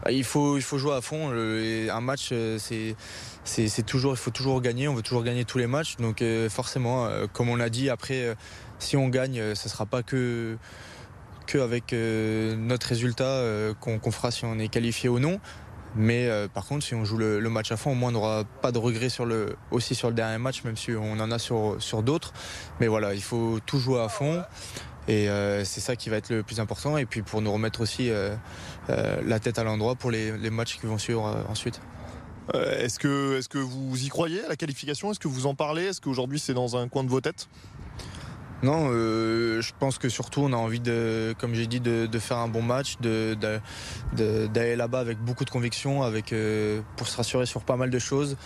Il 0.10 0.24
faut, 0.24 0.58
il 0.58 0.64
faut 0.64 0.78
jouer 0.78 0.96
à 0.96 1.02
fond. 1.02 1.32
un 1.32 2.02
match, 2.02 2.34
c'est 2.58 2.96
c'est 3.44 3.86
toujours, 3.86 4.14
il 4.14 4.18
faut 4.18 4.32
toujours 4.32 4.62
gagner. 4.62 4.88
On 4.88 4.94
veut 4.94 5.02
toujours 5.02 5.24
gagner 5.24 5.46
tous 5.46 5.58
les 5.58 5.68
matchs. 5.68 5.98
Donc 5.98 6.22
euh, 6.22 6.50
forcément, 6.50 7.06
euh, 7.06 7.28
comme 7.32 7.50
on 7.50 7.56
l'a 7.56 7.70
dit, 7.70 7.90
après, 7.90 8.24
euh, 8.24 8.36
si 8.80 8.98
on 8.98 9.10
gagne, 9.10 9.56
ce 9.56 9.66
ne 9.66 9.70
sera 9.70 9.86
pas 9.86 10.04
que, 10.04 10.58
que 11.48 11.58
avec 11.58 11.94
notre 11.94 12.88
résultat 12.88 13.44
qu'on 13.80 14.12
fera 14.12 14.32
si 14.32 14.46
on 14.46 14.58
est 14.58 14.70
qualifié 14.70 15.10
ou 15.10 15.20
non. 15.20 15.40
Mais 15.96 16.30
par 16.54 16.66
contre, 16.66 16.86
si 16.86 16.96
on 16.96 17.06
joue 17.06 17.18
le, 17.18 17.42
match 17.50 17.72
à 17.72 17.78
fond, 17.78 17.92
au 17.92 17.96
moins 17.96 18.10
on 18.10 18.14
n'aura 18.14 18.44
pas 18.62 18.72
de 18.72 18.80
regrets 18.80 19.10
sur 19.10 19.26
le, 19.26 19.56
aussi 19.70 19.94
sur 19.94 20.08
le 20.08 20.16
dernier 20.16 20.40
match, 20.40 20.64
même 20.64 20.78
si 20.78 20.92
on 20.94 21.20
en 21.20 21.30
a 21.30 21.38
sur, 21.38 21.76
sur 21.80 22.02
d'autres. 22.02 22.34
Mais 22.80 22.88
voilà, 22.88 23.14
il 23.14 23.22
faut 23.22 23.60
tout 23.66 23.78
jouer 23.78 24.02
à 24.02 24.10
fond. 24.10 24.42
Et 25.08 25.28
c'est 25.64 25.82
ça 25.82 25.96
qui 25.96 26.10
va 26.10 26.18
être 26.18 26.30
le 26.30 26.44
plus 26.44 26.60
important. 26.60 26.98
Et 26.98 27.06
puis 27.06 27.22
pour 27.22 27.42
nous 27.42 27.52
remettre 27.52 27.82
aussi 27.82 28.12
la 28.90 29.40
tête 29.40 29.60
à 29.60 29.64
l'endroit 29.64 29.96
pour 29.96 30.12
les, 30.12 30.32
matchs 30.50 30.80
qui 30.80 30.86
vont 30.86 30.98
suivre 30.98 31.46
ensuite. 31.50 31.82
Euh, 32.56 32.84
est-ce 32.84 33.00
que, 33.00 33.40
est 33.40 33.48
que 33.48 33.58
vous 33.58 34.04
y 34.04 34.10
croyez 34.10 34.44
à 34.44 34.50
la 34.50 34.56
qualification? 34.56 35.12
Est-ce 35.12 35.20
que 35.20 35.28
vous 35.28 35.46
en 35.46 35.56
parlez? 35.56 35.86
Est-ce 35.86 36.02
qu'aujourd'hui 36.02 36.40
c'est 36.40 36.54
dans 36.54 36.76
un 36.76 36.88
coin 36.88 37.04
de 37.04 37.10
vos 37.10 37.22
têtes? 37.22 37.48
Non, 38.64 38.90
euh, 38.92 39.60
je 39.62 39.72
pense 39.80 39.98
que 39.98 40.08
surtout 40.08 40.42
on 40.42 40.54
a 40.54 40.56
envie 40.56 40.80
de, 40.80 41.34
comme 41.40 41.56
j'ai 41.56 41.66
dit, 41.66 41.80
de, 41.80 42.20
faire 42.20 42.38
un 42.38 42.48
bon 42.48 42.62
match, 42.62 42.98
d'aller 43.00 43.36
de, 44.14 44.76
là-bas 44.76 45.00
avec 45.00 45.18
beaucoup 45.18 45.46
de 45.46 45.50
conviction, 45.50 46.04
avec 46.04 46.32
euh, 46.32 46.82
pour 46.96 47.08
se 47.08 47.18
rassurer 47.18 47.48
sur 47.48 47.62
pas 47.62 47.76
mal 47.76 47.90
de 47.90 48.00
choses. 48.00 48.38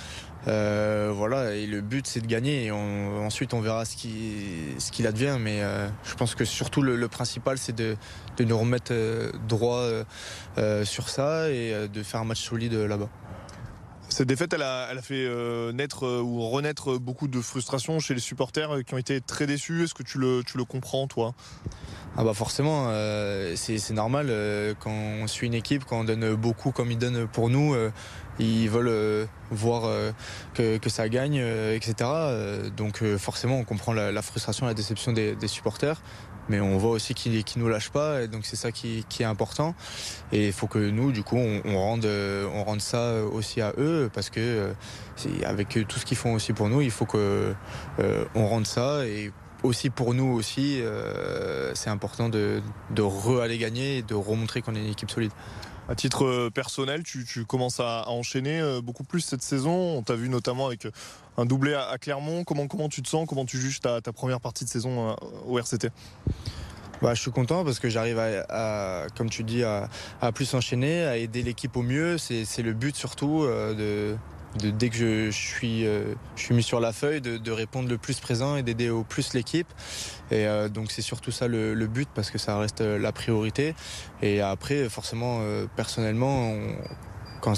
voilà, 0.46 1.54
et 1.54 1.68
le 1.68 1.82
but 1.82 2.08
c'est 2.08 2.22
de 2.22 2.28
gagner 2.28 2.66
et 2.66 2.72
ensuite 2.72 3.54
on 3.54 3.62
verra 3.62 3.84
ce 3.84 3.98
qu'il 3.98 4.80
ce 4.80 4.92
qu'il 4.92 5.06
advient. 5.06 5.38
Mais 5.40 5.62
je 6.04 6.16
pense 6.16 6.34
que 6.34 6.46
surtout 6.46 6.82
le, 6.82 7.08
principal 7.08 7.58
c'est 7.58 7.76
de, 7.76 7.98
nous 8.40 8.58
remettre 8.58 8.94
droit 9.48 9.86
sur 10.84 11.10
ça 11.10 11.50
et 11.50 11.88
de 11.90 12.04
faire 12.04 12.22
un 12.22 12.26
match 12.26 12.42
solide 12.42 12.74
là-bas. 12.74 13.10
Cette 14.10 14.28
défaite, 14.28 14.54
elle 14.54 14.62
a, 14.62 14.88
fait 15.02 15.26
euh, 15.26 15.72
naître 15.72 16.06
euh, 16.06 16.22
ou 16.22 16.48
renaître 16.50 16.98
beaucoup 17.00 17.28
de 17.28 17.42
frustration 17.42 18.00
chez 18.00 18.14
les 18.14 18.20
supporters 18.20 18.76
euh, 18.76 18.82
qui 18.82 18.94
ont 18.94 18.98
été 18.98 19.20
très 19.20 19.48
déçus. 19.48 19.84
Est-ce 19.84 19.94
que 19.94 20.04
tu 20.04 20.20
le, 20.20 20.44
tu 20.46 20.58
le 20.58 20.64
comprends, 20.64 21.08
toi? 21.08 21.34
Ah 22.18 22.24
bah 22.24 22.34
forcément, 22.34 22.90
c'est 23.56 23.92
normal 23.92 24.32
quand 24.80 24.90
on 24.90 25.28
suit 25.28 25.48
une 25.48 25.54
équipe, 25.54 25.84
quand 25.84 26.00
on 26.00 26.04
donne 26.06 26.34
beaucoup 26.36 26.72
comme 26.72 26.90
ils 26.90 26.98
donnent 26.98 27.28
pour 27.28 27.50
nous, 27.50 27.76
ils 28.40 28.70
veulent 28.70 29.28
voir 29.52 29.92
que, 30.54 30.80
ça 30.88 31.10
gagne, 31.10 31.44
etc. 31.74 32.10
donc 32.78 33.04
forcément, 33.18 33.58
on 33.58 33.66
comprend 33.66 33.92
la, 33.92 34.22
frustration, 34.22 34.66
la 34.66 34.74
déception 34.74 35.12
des 35.12 35.48
supporters 35.50 36.02
mais 36.50 36.60
on 36.60 36.78
voit 36.78 36.92
aussi 36.92 37.14
qu'ils 37.14 37.34
ne 37.34 37.62
nous 37.62 37.70
lâchent 37.70 37.90
pas, 37.92 38.24
et 38.24 38.28
donc 38.28 38.46
c'est 38.46 38.56
ça 38.56 38.72
qui, 38.72 39.06
est 39.20 39.24
important. 39.24 39.76
Et 40.32 40.48
il 40.48 40.54
faut 40.54 40.68
que 40.68 40.80
nous, 40.80 41.12
du 41.12 41.24
coup, 41.24 41.38
on, 41.38 41.78
rende, 41.78 42.08
on 42.54 42.64
rende 42.64 42.82
ça 42.82 43.24
aussi 43.24 43.62
à 43.62 43.74
eux, 43.78 44.10
parce 44.14 44.30
que 44.30 44.40
euh, 44.40 44.74
avec 45.46 45.70
tout 45.88 46.00
ce 46.00 46.06
qu'ils 46.06 46.18
font 46.18 46.34
aussi 46.34 46.54
pour 46.54 46.70
nous, 46.70 46.82
il 46.82 46.92
faut 46.92 47.06
que 47.06 47.54
euh, 48.00 48.26
on 48.36 48.48
rende 48.48 48.68
ça 48.68 49.06
et 49.06 49.32
aussi 49.64 49.90
pour 49.90 50.14
nous 50.14 50.32
aussi, 50.32 50.82
euh, 50.82 51.74
c'est 51.74 51.90
important 51.90 52.30
de, 52.30 52.62
de 52.92 53.02
re-aller 53.02 53.58
gagner 53.58 53.98
et 53.98 54.02
de 54.02 54.14
remontrer 54.14 54.62
qu'on 54.62 54.76
est 54.76 54.80
une 54.80 54.92
équipe 54.92 55.10
solide. 55.10 55.32
À 55.88 55.94
titre 55.94 56.50
personnel, 56.50 57.04
tu, 57.04 57.46
commences 57.46 57.80
à, 57.80 58.10
enchaîner 58.10 58.80
beaucoup 58.82 59.04
plus 59.04 59.22
cette 59.22 59.44
saison. 59.44 59.98
On 59.98 60.02
t'a 60.02 60.16
vu 60.16 60.30
notamment 60.30 60.66
avec 60.66 60.88
un 61.38 61.46
doublé 61.46 61.76
à, 61.76 61.98
Clermont. 62.00 62.44
Comment, 62.44 62.68
comment 62.68 62.90
tu 62.90 63.04
te 63.04 63.08
sens? 63.08 63.28
Comment 63.28 63.46
tu 63.46 63.60
juges 63.60 63.82
ta, 63.82 64.02
première 64.02 64.42
partie 64.42 64.66
de 64.66 64.70
saison 64.70 65.16
au 65.48 65.60
RCT 65.60 65.90
bah, 67.02 67.14
je 67.14 67.22
suis 67.22 67.32
content 67.32 67.66
parce 67.66 67.80
que 67.80 67.90
j'arrive 67.90 68.18
à, 68.18 69.08
comme 69.18 69.30
tu 69.30 69.44
dis, 69.44 69.64
à, 69.64 69.90
plus 70.34 70.54
enchaîner, 70.56 71.06
à 71.06 71.18
aider 71.18 71.44
l'équipe 71.44 71.76
au 71.76 71.84
mieux. 71.84 72.18
C'est 72.18 72.62
le 72.64 72.74
but 72.74 72.96
surtout 72.96 73.46
de, 73.46 74.16
dès 74.56 74.90
que 74.90 74.96
je, 74.96 75.32
suis, 75.32 75.86
euh, 75.86 76.14
je 76.36 76.44
suis 76.44 76.56
mis 76.56 76.64
sur 76.64 76.80
la 76.80 76.94
feuille, 76.94 77.22
de, 77.22 77.52
répondre 77.52 77.90
le 77.90 77.98
plus 77.98 78.20
présent 78.20 78.56
et 78.56 78.64
d'aider 78.64 78.90
au 78.90 79.04
plus 79.04 79.34
l'équipe. 79.34 79.68
Et 80.32 80.48
euh, 80.48 80.70
donc 80.70 80.92
c'est 80.92 81.02
surtout 81.02 81.32
ça 81.32 81.48
le, 81.48 81.88
but 81.88 82.10
parce 82.14 82.32
que 82.32 82.38
ça 82.38 82.58
reste 82.58 82.82
euh, 82.82 82.98
la 82.98 83.12
priorité. 83.12 83.76
Et 84.22 84.42
après, 84.42 84.90
forcément, 84.90 85.42
personnellement, 85.76 86.54
quand, 87.42 87.56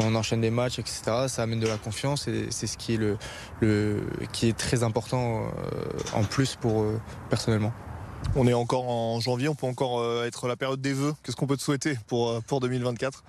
on 0.00 0.14
enchaîne 0.14 0.40
des 0.40 0.50
matchs, 0.50 0.78
etc., 0.78 1.02
ça 1.28 1.42
amène 1.42 1.60
de 1.60 1.66
la 1.66 1.76
confiance 1.76 2.28
et 2.28 2.46
c'est 2.50 2.66
ce 2.66 2.76
qui 2.76 2.94
est, 2.94 2.96
le, 2.96 4.06
qui 4.32 4.48
est 4.48 4.56
très 4.56 4.82
important 4.82 5.44
en 6.14 6.24
plus 6.24 6.56
pour 6.56 6.84
personnellement. 7.30 7.72
On 8.34 8.46
est 8.48 8.54
encore 8.54 8.88
en 8.88 9.20
janvier, 9.20 9.48
on 9.48 9.54
peut 9.54 9.66
encore 9.66 10.24
être 10.24 10.48
la 10.48 10.56
période 10.56 10.80
des 10.80 10.92
vœux. 10.92 11.14
Qu'est-ce 11.22 11.36
qu'on 11.36 11.46
peut 11.46 11.56
te 11.56 11.62
souhaiter 11.62 11.96
pour, 12.08 12.42
pour 12.42 12.60
2024 12.60 13.22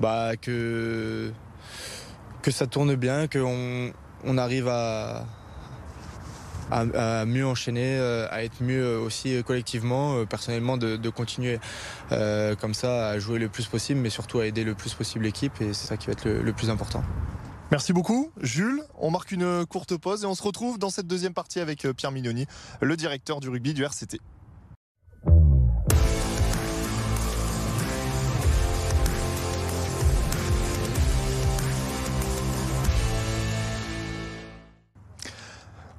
bah, 0.00 0.36
que 0.36 1.32
que 2.44 2.50
ça 2.50 2.66
tourne 2.66 2.94
bien, 2.94 3.26
qu'on 3.26 3.90
on 4.22 4.38
arrive 4.38 4.68
à, 4.68 5.24
mieux 7.24 7.46
enchaîner, 7.46 7.96
euh, 7.98 8.26
à 8.30 8.44
être 8.44 8.62
mieux 8.62 8.98
aussi 8.98 9.42
collectivement, 9.44 10.16
euh, 10.16 10.24
personnellement, 10.26 10.76
de, 10.76 11.08
continuer 11.08 11.58
euh, 12.12 12.54
comme 12.54 12.74
ça 12.74 13.08
à 13.08 13.18
jouer 13.18 13.38
le 13.38 13.48
plus 13.48 13.66
possible, 13.66 14.00
mais 14.00 14.10
surtout 14.10 14.40
à 14.40 14.46
aider 14.46 14.62
le 14.62 14.74
plus 14.74 14.92
possible 14.92 15.24
l'équipe, 15.24 15.58
et 15.62 15.72
c'est 15.72 15.86
ça 15.86 15.96
qui 15.96 16.06
va 16.06 16.12
être 16.12 16.28
le 16.28 16.52
plus 16.52 16.68
important. 16.68 17.02
Merci 17.70 17.94
beaucoup, 17.94 18.30
Jules. 18.42 18.82
On 18.98 19.10
marque 19.10 19.32
une 19.32 19.64
courte 19.64 19.96
pause 19.96 20.24
et 20.24 20.26
on 20.26 20.34
se 20.34 20.42
retrouve 20.42 20.78
dans 20.78 20.90
cette 20.90 21.06
deuxième 21.06 21.32
partie 21.32 21.60
avec 21.60 21.86
Pierre 21.96 22.12
Mignoni, 22.12 22.46
le 22.82 22.94
directeur 22.94 23.40
du 23.40 23.48
rugby 23.48 23.72
du 23.72 23.84
RCT. 23.84 24.20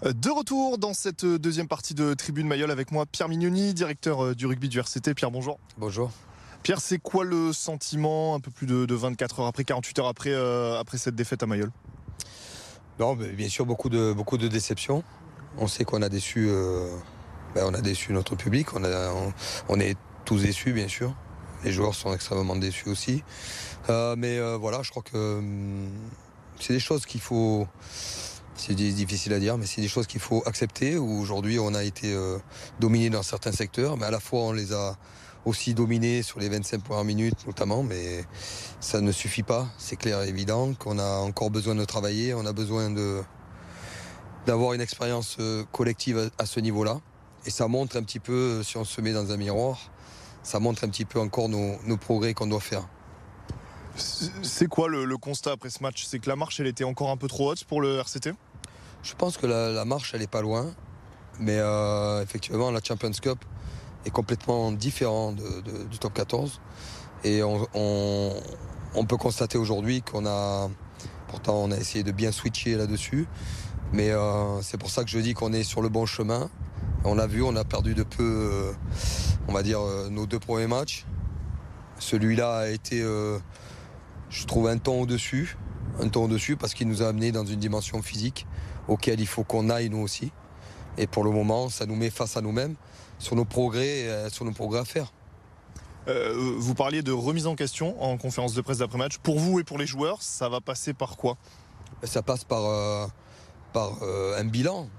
De 0.05 0.29
retour 0.29 0.77
dans 0.77 0.93
cette 0.93 1.25
deuxième 1.25 1.67
partie 1.67 1.95
de 1.95 2.13
Tribune 2.13 2.47
Mayol 2.47 2.69
avec 2.69 2.91
moi, 2.91 3.07
Pierre 3.07 3.27
Mignoni, 3.27 3.73
directeur 3.73 4.23
euh, 4.23 4.35
du 4.35 4.45
rugby 4.45 4.69
du 4.69 4.77
RCT. 4.77 5.15
Pierre, 5.15 5.31
bonjour. 5.31 5.57
Bonjour. 5.79 6.11
Pierre, 6.61 6.79
c'est 6.79 6.99
quoi 6.99 7.23
le 7.23 7.51
sentiment 7.51 8.35
un 8.35 8.39
peu 8.39 8.51
plus 8.51 8.67
de, 8.67 8.93
24 8.93 9.39
heures 9.39 9.47
après, 9.47 9.63
48 9.63 9.97
heures 9.99 10.07
après, 10.07 10.29
euh, 10.29 10.79
après 10.79 10.99
cette 10.99 11.15
défaite 11.15 11.41
à 11.41 11.47
Mayol? 11.47 11.71
Non, 12.99 13.15
bien 13.15 13.49
sûr, 13.49 13.65
beaucoup 13.65 13.89
de, 13.89 14.13
beaucoup 14.13 14.37
de 14.37 14.47
déceptions. 14.47 15.03
On 15.57 15.65
sait 15.65 15.85
qu'on 15.85 16.03
a 16.03 16.09
déçu, 16.09 16.49
euh, 16.49 16.87
ben, 17.55 17.65
on 17.65 17.73
a 17.73 17.81
déçu 17.81 18.13
notre 18.13 18.35
public. 18.35 18.75
On, 18.75 18.83
on, 19.69 19.79
est 19.79 19.97
tous 20.23 20.43
déçus, 20.43 20.71
bien 20.71 20.87
sûr. 20.87 21.15
Les 21.63 21.71
joueurs 21.71 21.95
sont 21.95 22.13
extrêmement 22.13 22.55
déçus 22.55 22.89
aussi. 22.89 23.23
mais 23.89 24.39
voilà, 24.57 24.83
je 24.83 24.91
crois 24.91 25.01
que 25.01 25.39
hum, 25.39 25.89
c'est 26.59 26.73
des 26.73 26.79
choses 26.79 27.07
qu'il 27.07 27.21
faut 27.21 27.67
c'est 28.55 28.73
difficile 28.73 29.33
à 29.33 29.39
dire, 29.39 29.57
mais 29.57 29.65
c'est 29.65 29.81
des 29.81 29.87
choses 29.87 30.07
qu'il 30.07 30.21
faut 30.21 30.41
accepter. 30.45 30.97
Aujourd'hui, 30.97 31.59
on 31.59 31.73
a 31.73 31.83
été 31.83 32.13
euh, 32.13 32.37
dominé 32.79 33.09
dans 33.09 33.23
certains 33.23 33.51
secteurs, 33.51 33.97
mais 33.97 34.05
à 34.05 34.11
la 34.11 34.19
fois 34.19 34.41
on 34.41 34.51
les 34.53 34.73
a 34.73 34.97
aussi 35.45 35.73
dominés 35.73 36.23
sur 36.23 36.39
les 36.39 36.49
25 36.49 36.83
premières 36.83 37.03
minutes 37.03 37.45
notamment, 37.45 37.83
mais 37.83 38.23
ça 38.79 39.01
ne 39.01 39.11
suffit 39.11 39.43
pas. 39.43 39.67
C'est 39.77 39.95
clair 39.95 40.23
et 40.23 40.29
évident 40.29 40.73
qu'on 40.73 40.97
a 40.99 41.17
encore 41.19 41.51
besoin 41.51 41.75
de 41.75 41.85
travailler, 41.85 42.33
on 42.33 42.45
a 42.45 42.53
besoin 42.53 42.93
d'avoir 44.45 44.73
une 44.73 44.81
expérience 44.81 45.37
euh, 45.39 45.63
collective 45.71 46.31
à, 46.37 46.45
ce 46.45 46.59
niveau-là. 46.59 46.99
Et 47.45 47.51
ça 47.51 47.67
montre 47.67 47.97
un 47.97 48.03
petit 48.03 48.19
peu, 48.19 48.63
si 48.63 48.77
on 48.77 48.85
se 48.85 49.01
met 49.01 49.13
dans 49.13 49.31
un 49.31 49.37
miroir, 49.37 49.91
ça 50.41 50.59
montre 50.59 50.83
un 50.83 50.89
petit 50.89 51.05
peu 51.05 51.19
encore 51.19 51.49
nos, 51.49 51.97
progrès 51.97 52.33
qu'on 52.33 52.47
doit 52.47 52.59
faire. 52.59 52.87
C'est 53.95 54.67
quoi 54.67 54.89
le, 54.89 55.17
constat 55.17 55.53
après 55.53 55.69
ce 55.69 55.81
match? 55.81 56.05
C'est 56.05 56.19
que 56.19 56.29
la 56.29 56.35
marche, 56.35 56.59
elle 56.59 56.67
était 56.67 56.83
encore 56.83 57.11
un 57.11 57.17
peu 57.17 57.27
trop 57.27 57.51
haute 57.51 57.63
pour 57.63 57.81
le 57.81 57.99
RCT 57.99 58.33
je 59.05 59.13
pense 59.13 59.37
que 59.37 59.45
la, 59.45 59.85
marche, 59.85 60.11
elle 60.13 60.21
n'est 60.21 60.27
pas 60.27 60.41
loin. 60.41 60.73
Mais 61.39 61.57
euh, 61.59 62.23
effectivement, 62.23 62.71
la 62.71 62.81
Champions 62.83 63.11
Cup 63.11 63.37
est 64.05 64.09
complètement 64.09 64.71
différent 64.71 65.31
du 65.33 65.99
top 65.99 66.13
14. 66.13 66.59
Et 67.23 67.41
on, 67.43 69.05
peut 69.07 69.17
constater 69.17 69.57
aujourd'hui 69.57 70.01
qu'on 70.01 70.25
a. 70.25 70.69
Pourtant, 71.27 71.55
on 71.63 71.71
a 71.71 71.77
essayé 71.77 72.03
de 72.03 72.11
bien 72.11 72.31
switcher 72.31 72.75
là-dessus. 72.75 73.27
Mais 73.93 74.09
euh, 74.09 74.61
c'est 74.61 74.77
pour 74.79 74.89
ça 74.89 75.03
que 75.03 75.09
je 75.09 75.19
dis 75.19 75.33
qu'on 75.33 75.53
est 75.53 75.63
sur 75.63 75.81
le 75.81 75.89
bon 75.89 76.05
chemin. 76.05 76.49
On 77.03 77.13
l'a 77.15 77.27
vu, 77.27 77.43
on 77.43 77.55
a 77.55 77.63
perdu 77.63 77.93
de 77.93 78.03
peu, 78.03 78.23
euh, 78.23 78.71
on 79.47 79.53
va 79.53 79.61
dire, 79.61 79.79
nos 80.09 80.25
deux 80.25 80.39
premiers 80.39 80.67
matchs. 80.67 81.05
Celui-là 81.99 82.57
a 82.57 82.67
été, 82.69 83.03
je 84.35 84.45
trouve, 84.45 84.67
un 84.67 84.77
ton 84.77 85.01
au-dessus. 85.01 85.57
Un 86.01 86.09
ton 86.09 86.25
au-dessus 86.25 86.57
parce 86.57 86.73
qu'il 86.73 86.87
nous 86.87 87.01
a 87.01 87.07
amené 87.07 87.31
dans 87.31 87.45
une 87.45 87.59
dimension 87.59 88.01
physique 88.01 88.45
auquel 88.87 89.19
il 89.19 89.27
faut 89.27 89.43
qu'on 89.43 89.69
aille 89.69 89.89
nous 89.89 89.99
aussi. 89.99 90.31
Et 90.97 91.07
pour 91.07 91.23
le 91.23 91.31
moment, 91.31 91.69
ça 91.69 91.85
nous 91.85 91.95
met 91.95 92.09
face 92.09 92.37
à 92.37 92.41
nous-mêmes 92.41 92.75
sur 93.19 93.35
nos 93.35 93.45
progrès, 93.45 94.07
euh, 94.07 94.29
sur 94.29 94.45
nos 94.45 94.51
progrès 94.51 94.79
à 94.79 94.85
faire. 94.85 95.13
Euh, 96.07 96.55
vous 96.57 96.75
parliez 96.75 97.01
de 97.01 97.11
remise 97.11 97.47
en 97.47 97.55
question 97.55 98.01
en 98.03 98.17
conférence 98.17 98.53
de 98.53 98.61
presse 98.61 98.79
d'après-match. 98.79 99.17
Pour 99.19 99.39
vous 99.39 99.59
et 99.59 99.63
pour 99.63 99.77
les 99.77 99.87
joueurs, 99.87 100.21
ça 100.21 100.49
va 100.49 100.61
passer 100.61 100.93
par 100.93 101.17
quoi? 101.17 101.37
Ça 102.03 102.21
passe 102.21 102.43
par, 102.43 102.65
euh, 102.65 103.07
par 103.73 103.93
un 104.37 104.43
bilan. 104.43 104.89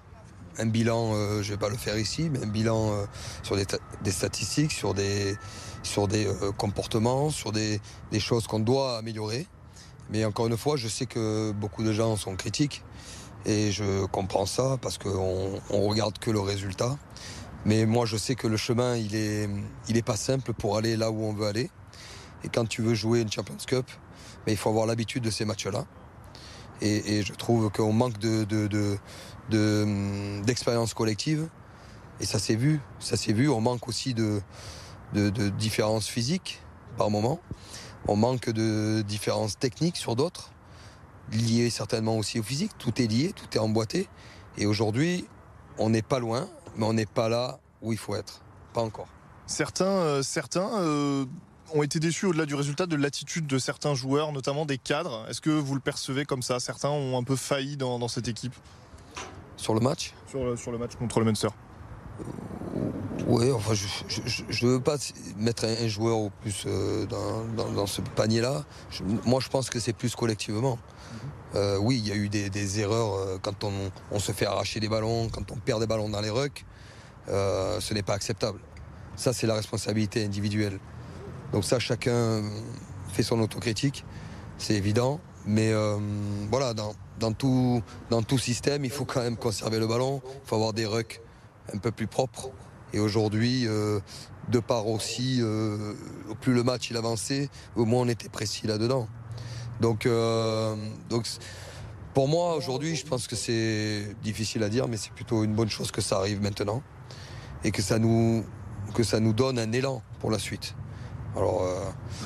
Un 0.59 0.67
bilan, 0.67 1.13
je 1.13 1.39
ne 1.39 1.43
vais 1.43 1.59
pas 1.59 1.69
le 1.69 1.77
faire 1.77 1.99
ici, 1.99 2.31
mais 2.31 2.43
un 2.43 2.47
bilan 2.47 3.07
sur 3.43 3.57
des, 3.57 4.11
statistiques, 4.11 4.73
sur 4.73 4.95
des, 4.95 5.37
sur 5.83 6.09
des 6.09 6.29
comportements, 6.57 7.31
sur 7.31 7.53
des, 7.53 7.81
des 8.11 8.21
choses 8.21 8.47
qu'on 8.47 8.61
doit 8.61 8.99
améliorer. 8.99 9.47
Mais 10.11 10.25
encore 10.25 10.47
une 10.47 10.57
fois, 10.57 10.77
je 10.77 10.89
sais 10.89 11.07
que 11.07 11.53
beaucoup 11.53 11.83
de 11.83 11.93
gens 11.93 12.17
sont 12.17 12.37
critiques. 12.37 12.83
Et 13.45 13.71
je 13.71 14.07
comprends 14.07 14.47
ça 14.47 14.77
parce 14.81 14.99
qu'on 14.99 15.61
on 15.71 15.89
regarde 15.89 16.19
que 16.19 16.31
le 16.31 16.41
résultat. 16.41 16.97
Mais 17.65 17.87
moi, 17.87 18.07
je 18.07 18.17
sais 18.17 18.35
que 18.35 18.47
le 18.47 18.57
chemin, 18.57 18.97
il 18.97 19.15
est, 19.15 19.49
il 19.89 19.97
est 19.97 20.03
pas 20.03 20.17
simple 20.17 20.53
pour 20.53 20.77
aller 20.77 20.97
là 20.97 21.11
où 21.11 21.25
on 21.25 21.33
veut 21.33 21.47
aller. 21.47 21.71
Et 22.45 22.49
quand 22.49 22.67
tu 22.69 22.83
veux 22.83 22.95
jouer 22.95 23.21
une 23.21 23.31
Champions 23.31 23.57
Cup, 23.67 23.87
il 24.47 24.57
faut 24.57 24.71
avoir 24.71 24.87
l'habitude 24.87 25.25
de 25.25 25.31
ces 25.31 25.45
matchs-là. 25.45 25.85
Et, 26.81 27.23
je 27.23 27.33
trouve 27.33 27.71
qu'on 27.71 27.93
manque 27.93 28.19
de, 28.19 28.99
d'expérience 30.45 30.95
collective. 30.95 31.49
Et 32.21 32.27
ça 32.27 32.39
s'est 32.39 32.55
vu. 32.55 32.81
Ça 33.01 33.17
s'est 33.17 33.33
vu. 33.33 33.49
On 33.49 33.61
manque 33.61 33.89
aussi 33.89 34.15
de, 34.15 34.41
de, 35.15 35.31
de 35.31 35.49
différences 35.49 36.09
physiques 36.09 36.61
par 36.97 37.11
moment. 37.11 37.41
On 38.09 38.17
manque 38.17 38.51
de 38.51 39.03
différences 39.03 39.59
techniques 39.59 39.97
sur 39.97 40.17
d'autres 40.17 40.51
lié 41.33 41.71
certainement 41.71 42.17
aussi 42.17 42.39
au 42.39 42.43
physique. 42.43 42.73
Tout 42.79 43.01
est 43.01 43.07
lié, 43.07 43.33
tout 43.35 43.47
est 43.55 43.61
emboîté. 43.61 44.09
Et 44.59 44.67
aujourd'hui, 44.67 45.27
on 45.79 45.91
n'est 45.91 46.03
pas 46.03 46.19
loin, 46.19 46.49
mais 46.77 46.87
on 46.87 46.93
n'est 46.93 47.07
pas 47.07 47.29
là 47.29 47.59
où 47.83 47.93
il 47.93 47.99
faut 47.99 48.15
être. 48.15 48.41
Pas 48.73 48.83
encore. 48.83 49.09
Certains, 49.47 49.85
euh, 49.85 50.23
certains 50.23 50.81
euh, 50.81 51.25
ont 51.75 51.83
été 51.83 52.01
déçus 52.01 52.27
au-delà 52.27 52.47
du 52.47 52.55
résultat 52.55 52.87
de 52.87 52.97
l'attitude 52.97 53.47
de 53.47 53.59
certains 53.59 53.95
joueurs, 53.95 54.33
notamment 54.33 54.67
des 54.67 54.79
cadres. 54.79 55.27
Est-ce 55.29 55.41
que 55.41 55.51
vous 55.51 55.75
le 55.75 55.81
percevez 55.81 56.25
comme 56.25 56.43
ça? 56.43 56.61
Certains 56.61 56.91
ont 56.91 57.19
un 57.19 57.23
peu 57.23 57.37
failli 57.37 57.77
dans, 57.77 58.09
cette 58.09 58.29
équipe? 58.29 58.55
Sur 59.57 59.75
le 59.75 59.81
match? 59.81 60.13
Sur, 60.29 60.59
sur 60.59 60.73
le 60.73 60.79
match 60.79 60.97
contre 60.97 61.21
le 61.21 61.27
Munster. 61.27 61.49
Oui, 63.27 63.51
enfin, 63.51 63.75
je 63.75 64.67
ne 64.67 64.71
veux 64.71 64.81
pas 64.81 64.99
mettre 65.37 65.65
un, 65.65 65.89
joueur 65.89 66.17
au 66.17 66.31
plus 66.31 66.63
euh, 66.67 67.07
dans, 67.07 67.87
ce 67.87 68.01
panier-là. 68.01 68.65
moi, 69.25 69.41
je 69.41 69.49
pense 69.49 69.69
que 69.69 69.81
c'est 69.81 69.93
plus 69.93 70.15
collectivement. 70.15 70.77
Mhm. 70.77 71.31
Euh, 71.57 71.79
oui, 71.79 71.99
il 71.99 72.07
y 72.07 72.13
a 72.13 72.15
eu 72.15 72.29
des, 72.29 72.81
erreurs 72.81 73.15
euh, 73.15 73.39
quand 73.43 73.65
on, 73.65 74.19
se 74.21 74.31
fait 74.31 74.47
arracher 74.47 74.79
des 74.79 74.89
ballons, 74.89 75.29
quand 75.29 75.51
on 75.51 75.57
perd 75.57 75.81
des 75.81 75.89
ballons 75.89 76.09
dans 76.09 76.21
les 76.21 76.31
rucks. 76.31 76.65
ce 77.27 77.95
n'est 77.95 78.05
pas 78.05 78.15
acceptable. 78.15 78.61
Ça, 79.17 79.33
c'est 79.33 79.49
la 79.49 79.55
responsabilité 79.55 80.25
individuelle. 80.25 80.79
Donc 81.53 81.65
ça, 81.65 81.81
chacun 81.81 82.43
fait 83.13 83.25
son 83.25 83.41
autocritique, 83.41 84.05
c'est 84.57 84.75
évident. 84.75 85.21
Mais 85.47 85.73
voilà, 86.49 86.75
dans, 86.75 86.95
dans, 87.19 87.33
tout, 87.33 87.83
dans 88.09 88.23
tout 88.23 88.39
système, 88.39 88.85
il 88.85 88.91
faut 88.93 89.05
quand 89.05 89.23
même 89.23 89.37
conserver 89.37 89.81
le 89.81 89.89
ballon. 89.89 90.23
Il 90.25 90.49
faut 90.49 90.55
avoir 90.55 90.73
des 90.73 90.87
rucks 90.87 91.21
un 91.75 91.79
peu 91.79 91.91
plus 91.91 92.07
propres. 92.07 92.51
Et 92.97 92.99
aujourd'hui, 92.99 93.67
euh, 93.67 94.01
de 94.49 94.59
part 94.59 94.87
aussi, 94.87 95.41
euh, 95.43 95.93
plus 96.41 96.55
le 96.55 96.63
match 96.63 96.89
il 96.89 96.97
avançait, 96.97 97.51
au 97.77 97.85
moins 97.85 98.01
on 98.01 98.09
était 98.09 98.31
précis 98.31 98.67
là-dedans. 98.67 99.07
Donc, 99.83 100.07
euh, 100.07 100.75
donc 101.11 101.27
pour 102.15 102.27
moi, 102.27 102.57
aujourd'hui, 102.57 102.97
je 102.97 103.05
pense 103.05 103.27
que 103.29 103.37
c'est 103.37 104.17
difficile 104.23 104.63
à 104.63 104.71
dire, 104.71 104.89
mais 104.89 104.97
c'est 104.97 105.13
plutôt 105.13 105.45
une 105.45 105.53
bonne 105.53 105.69
chose 105.69 105.91
que 105.91 106.01
ça 106.01 106.17
arrive 106.17 106.41
maintenant 106.41 106.83
et 107.65 107.71
que 107.71 107.83
ça 107.83 107.99
nous, 107.99 108.47
que 108.95 109.03
ça 109.03 109.21
nous 109.21 109.35
donne 109.35 109.59
un 109.59 109.73
élan 109.73 110.03
pour 110.21 110.31
la 110.31 110.39
suite. 110.39 110.75
Alors, 111.37 111.69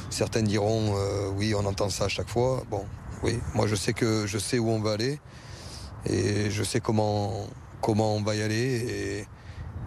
certains 0.08 0.42
diront, 0.42 0.94
oui, 1.36 1.52
on 1.52 1.66
entend 1.66 1.90
ça 1.90 2.04
à 2.04 2.08
chaque 2.08 2.28
fois. 2.28 2.62
Bon, 2.70 2.84
oui, 3.24 3.40
moi 3.56 3.66
je 3.66 3.74
sais 3.74 3.92
que 3.92 4.24
je 4.28 4.38
sais 4.38 4.60
où 4.60 4.68
on 4.70 4.78
va 4.78 4.92
aller 4.92 5.18
et 6.06 6.48
je 6.48 6.62
sais 6.62 6.78
comment, 6.78 7.48
comment 7.80 8.14
on 8.14 8.22
va 8.22 8.36
y 8.36 8.42
aller. 8.42 9.26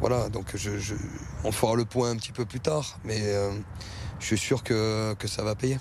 Voilà, 0.04 0.28
donc 0.28 0.58
je, 0.58 0.96
on 1.46 1.54
fera 1.54 1.76
le 1.76 1.86
point 1.86 2.10
un 2.10 2.18
petit 2.18 2.34
peu 2.34 2.44
plus 2.44 2.60
tard, 2.60 3.00
mais 3.06 3.22
euh, 3.22 3.54
je 4.20 4.26
suis 4.26 4.38
sûr 4.38 4.62
que, 4.62 5.14
que 5.14 5.30
ça 5.30 5.44
va 5.44 5.56
payer. 5.56 5.78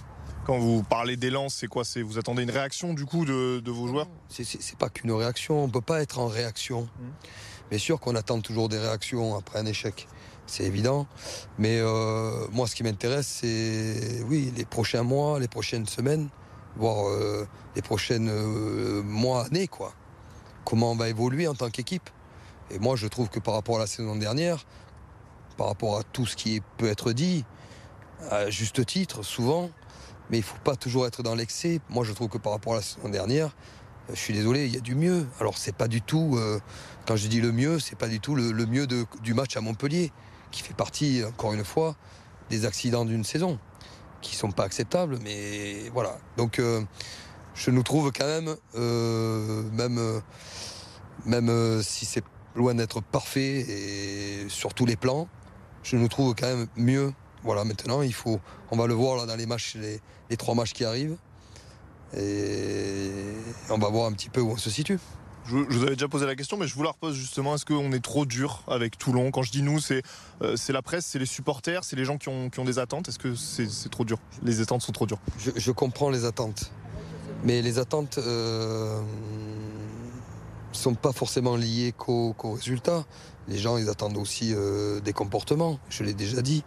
Quand 0.47 0.61
vous 0.61 0.85
parlez 0.85 1.17
d'élan, 1.17 1.49
c'est 1.49 1.67
quoi? 1.67 1.85
C'est 1.85 2.03
vous 2.03 2.19
attendez 2.19 2.45
une 2.45 2.51
réaction 2.53 2.95
du 2.95 3.05
coup 3.05 3.25
de, 3.25 3.61
vos 3.69 3.89
joueurs? 3.89 4.07
C'est 4.29 4.79
pas 4.79 4.91
qu'une 4.91 5.11
réaction. 5.11 5.65
On 5.65 5.69
peut 5.69 5.81
pas 5.81 6.03
être 6.03 6.21
en 6.21 6.29
réaction. 6.29 6.83
Mmh. 6.83 7.07
Bien 7.71 7.79
sûr 7.81 7.99
qu'on 7.99 8.15
attend 8.15 8.41
toujours 8.41 8.69
des 8.69 8.79
réactions 8.79 9.37
après 9.37 9.59
un 9.59 9.67
échec, 9.67 10.07
c'est 10.47 10.63
évident. 10.63 11.09
Mais 11.59 11.81
euh, 11.81 12.47
moi, 12.53 12.69
ce 12.69 12.77
qui 12.77 12.85
m'intéresse, 12.85 13.27
c'est 13.27 14.23
oui 14.29 14.53
les 14.57 14.65
prochains 14.65 15.03
mois, 15.03 15.41
les 15.41 15.49
prochaines 15.49 15.89
semaines, 15.89 16.29
voire 16.77 17.09
euh, 17.09 17.45
les 17.75 17.83
prochaines 17.83 18.31
mois, 19.03 19.47
années, 19.47 19.67
quoi. 19.67 19.93
Comment 20.65 20.93
on 20.93 20.97
va 20.97 21.09
évoluer 21.09 21.49
en 21.49 21.57
tant 21.57 21.71
qu'équipe. 21.71 22.09
Et 22.73 22.79
moi, 22.79 22.97
je 22.97 23.07
trouve 23.07 23.29
que 23.29 23.39
par 23.39 23.55
rapport 23.55 23.77
à 23.77 23.81
la 23.81 23.87
saison 23.87 24.17
dernière, 24.17 24.65
par 25.57 25.67
rapport 25.69 25.99
à 25.99 26.03
tout 26.03 26.27
ce 26.27 26.37
qui 26.37 26.63
peut 26.79 26.89
être 26.89 27.13
dit, 27.13 27.45
à 28.31 28.51
juste 28.51 28.85
titre, 28.87 29.23
souvent, 29.23 29.71
mais 30.31 30.39
il 30.39 30.41
ne 30.41 30.47
faut 30.47 30.59
pas 30.65 30.77
toujours 30.77 31.07
être 31.07 31.23
dans 31.23 31.35
l'excès. 31.35 31.81
Moi, 31.91 32.05
je 32.05 32.13
trouve 32.13 32.29
que 32.29 32.39
par 32.39 32.53
rapport 32.53 32.73
à 32.75 32.77
la 32.77 32.83
saison 32.83 33.09
dernière, 33.09 33.55
euh, 34.09 34.15
je 34.15 34.19
suis 34.19 34.35
désolé, 34.35 34.67
il 34.67 34.75
y 34.75 34.79
a 34.79 34.81
du 34.81 34.95
mieux. 34.95 35.27
Alors, 35.41 35.59
c'est 35.59 35.75
pas 35.75 35.89
du 35.89 36.01
tout, 36.01 36.37
euh, 36.37 36.61
quand 37.07 37.17
je 37.17 37.29
dis 37.29 37.41
le 37.41 37.53
mieux, 37.53 37.79
c'est 37.79 37.97
pas 37.97 38.09
du 38.09 38.21
tout 38.21 38.35
le, 38.35 38.53
mieux 38.67 38.87
du 38.87 39.35
match 39.35 39.57
à 39.57 39.61
Montpellier, 39.61 40.13
qui 40.51 40.63
fait 40.63 40.75
partie, 40.75 41.23
encore 41.27 41.53
une 41.53 41.65
fois, 41.65 41.97
des 42.49 42.65
accidents 42.65 43.05
d'une 43.05 43.25
saison, 43.25 43.59
qui 44.21 44.37
sont 44.37 44.51
pas 44.51 44.65
acceptables, 44.65 45.19
mais 45.23 45.91
voilà. 45.93 46.19
Donc, 46.37 46.59
euh, 46.59 46.81
je 47.55 47.71
nous 47.71 47.83
trouve 47.83 48.11
quand 48.13 48.27
même, 48.27 48.57
même, 49.73 50.23
même 51.27 51.83
si 51.83 52.07
c'est 52.07 52.25
loin 52.55 52.75
d'être 52.75 53.01
parfait 53.03 53.61
et 53.61 54.49
sur 54.49 54.75
tous 54.75 54.87
les 54.87 54.97
plans, 54.97 55.29
je 55.83 55.97
nous 55.97 56.09
trouve 56.09 56.35
quand 56.35 56.47
même 56.47 56.67
mieux 56.77 57.13
voilà, 57.45 57.65
maintenant, 57.65 58.03
il 58.03 58.15
faut, 58.15 58.41
on 58.71 58.77
va 58.77 58.87
le 58.87 58.95
voir 58.95 59.17
là, 59.17 59.27
dans 59.27 59.37
les 59.37 59.47
matchs, 59.47 59.77
les, 59.77 60.37
trois 60.37 60.55
matchs 60.55 60.73
qui 60.73 60.85
arrivent. 60.85 61.17
Et 62.17 63.11
on 63.71 63.79
va 63.79 63.89
voir 63.89 64.07
un 64.07 64.13
petit 64.13 64.29
peu 64.29 64.41
où 64.41 64.51
on 64.51 64.57
se 64.57 64.71
situe. 64.71 64.99
Je, 65.47 65.57
vous 65.57 65.83
avais 65.83 65.97
déjà 65.97 66.07
posé 66.07 66.25
la 66.25 66.37
question, 66.37 66.57
mais 66.57 66.69
je 66.69 66.75
vous 66.75 66.85
la 66.85 66.91
repose 66.91 67.17
justement. 67.17 67.57
Est-ce 67.57 67.67
qu'on 67.67 67.91
est 67.93 68.05
trop 68.05 68.27
dur 68.27 68.63
avec 68.69 68.97
Toulon? 68.97 69.33
Quand 69.33 69.43
je 69.43 69.51
dis 69.51 69.63
nous, 69.63 69.81
c'est 69.81 70.03
euh, 70.43 70.57
la 70.69 70.83
presse, 70.83 71.05
c'est 71.05 71.19
les 71.19 71.27
supporters, 71.27 71.83
c'est 71.83 71.97
les 71.97 72.05
gens 72.05 72.17
qui 72.17 72.29
ont, 72.29 72.65
des 72.65 72.79
attentes. 72.79 73.09
Est-ce 73.09 73.19
que 73.19 73.35
c'est 73.35 73.91
trop 73.91 74.05
dur? 74.05 74.19
Les 74.45 74.61
attentes 74.61 74.83
sont 74.83 74.93
trop 74.93 75.07
dures 75.07 75.19
je, 75.39 75.71
comprends 75.73 76.11
les 76.11 76.25
attentes. 76.25 76.71
Mais 77.43 77.61
les 77.61 77.81
attentes 77.81 78.19
euh, 78.19 79.01
sont 80.73 80.95
pas 80.95 81.13
forcément 81.13 81.57
liées 81.57 81.93
qu'aux 81.97 82.35
résultats. 82.43 83.05
Les 83.49 83.59
gens, 83.59 83.77
ils 83.77 83.89
attendent 83.89 84.17
aussi 84.17 84.53
euh, 84.55 85.01
des 85.01 85.13
comportements. 85.13 85.79
Je 85.89 86.05
l'ai 86.05 86.15
déjà 86.15 86.43
dit. 86.43 86.65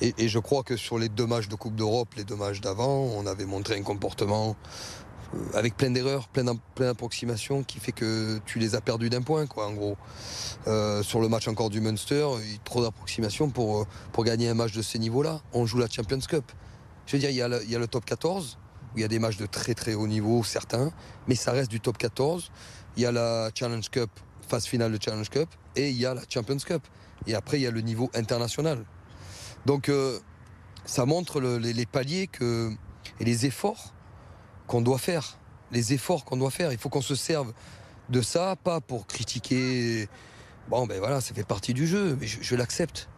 Et, 0.00 0.28
je 0.28 0.38
crois 0.38 0.62
que 0.62 0.76
sur 0.76 0.96
les 0.96 1.08
deux 1.08 1.26
matchs 1.26 1.48
de 1.48 1.56
Coupe 1.56 1.74
d'Europe, 1.74 2.14
les 2.16 2.22
deux 2.22 2.36
matchs 2.36 2.60
d'avant, 2.60 3.08
on 3.16 3.26
avait 3.26 3.46
montré 3.46 3.76
un 3.76 3.82
comportement 3.82 4.54
euh, 5.34 5.38
avec 5.54 5.76
plein 5.76 5.90
d'erreurs, 5.90 6.28
plein 6.28 6.44
d'approximations 6.78 7.64
qui 7.64 7.80
fait 7.80 7.90
que 7.90 8.38
tu 8.46 8.60
les 8.60 8.76
as 8.76 8.80
perdus 8.80 9.10
d'un 9.10 9.22
point, 9.22 9.46
quoi, 9.46 9.66
en 9.66 9.72
gros. 9.72 9.96
Euh, 10.68 11.02
sur 11.02 11.20
le 11.20 11.28
match 11.28 11.48
encore 11.48 11.68
du 11.68 11.80
Munster, 11.80 12.28
il 12.44 12.52
y 12.52 12.54
a 12.54 12.58
trop 12.64 12.82
d'approximations 12.82 13.50
pour, 13.50 13.86
pour 14.12 14.22
gagner 14.22 14.48
un 14.48 14.54
match 14.54 14.72
de 14.72 14.82
ces 14.82 15.00
niveaux-là. 15.00 15.40
On 15.52 15.66
joue 15.66 15.78
la 15.78 15.88
Champions 15.88 16.20
Cup. 16.20 16.44
Je 17.06 17.16
veux 17.16 17.20
dire, 17.20 17.30
il 17.30 17.36
y, 17.36 17.42
a 17.42 17.48
le, 17.48 17.62
il 17.64 17.70
y 17.70 17.74
a 17.74 17.78
le 17.78 17.88
top 17.88 18.04
14, 18.04 18.58
où 18.94 18.98
il 18.98 19.00
y 19.00 19.04
a 19.04 19.08
des 19.08 19.18
matchs 19.18 19.38
de 19.38 19.46
très 19.46 19.74
très 19.74 19.94
haut 19.94 20.06
niveau, 20.06 20.44
certains, 20.44 20.92
mais 21.26 21.34
ça 21.34 21.52
reste 21.52 21.70
du 21.70 21.80
top 21.80 21.98
14. 21.98 22.52
Il 22.98 23.02
y 23.02 23.06
a 23.06 23.12
la 23.12 23.52
Challenge 23.54 23.88
Cup, 23.90 24.10
phase 24.48 24.66
finale 24.66 24.90
de 24.90 24.98
Challenge 25.00 25.30
Cup, 25.30 25.48
et 25.76 25.90
il 25.90 25.96
y 25.96 26.04
a 26.04 26.14
la 26.14 26.22
Champions 26.28 26.56
Cup. 26.56 26.82
Et 27.28 27.36
après, 27.36 27.60
il 27.60 27.62
y 27.62 27.66
a 27.68 27.70
le 27.70 27.80
niveau 27.80 28.10
international. 28.12 28.84
Donc 29.66 29.88
euh, 29.88 30.18
ça 30.84 31.06
montre 31.06 31.40
les, 31.40 31.86
paliers 31.86 32.26
que, 32.26 32.72
et 33.20 33.24
les 33.24 33.46
efforts 33.46 33.94
qu'on 34.66 34.80
doit 34.80 34.98
faire. 34.98 35.38
Les 35.70 35.92
efforts 35.92 36.24
qu'on 36.24 36.38
doit 36.38 36.50
faire. 36.50 36.72
Il 36.72 36.78
faut 36.78 36.88
qu'on 36.88 37.00
se 37.00 37.14
serve 37.14 37.52
de 38.08 38.20
ça, 38.20 38.56
pas 38.56 38.80
pour 38.80 39.06
critiquer. 39.06 40.08
Bon, 40.68 40.84
ben 40.88 40.98
voilà, 40.98 41.20
ça 41.20 41.32
fait 41.34 41.46
partie 41.46 41.74
du 41.74 41.86
jeu, 41.86 42.18
mais 42.20 42.26
je, 42.26 42.56
l'accepte. 42.56 43.08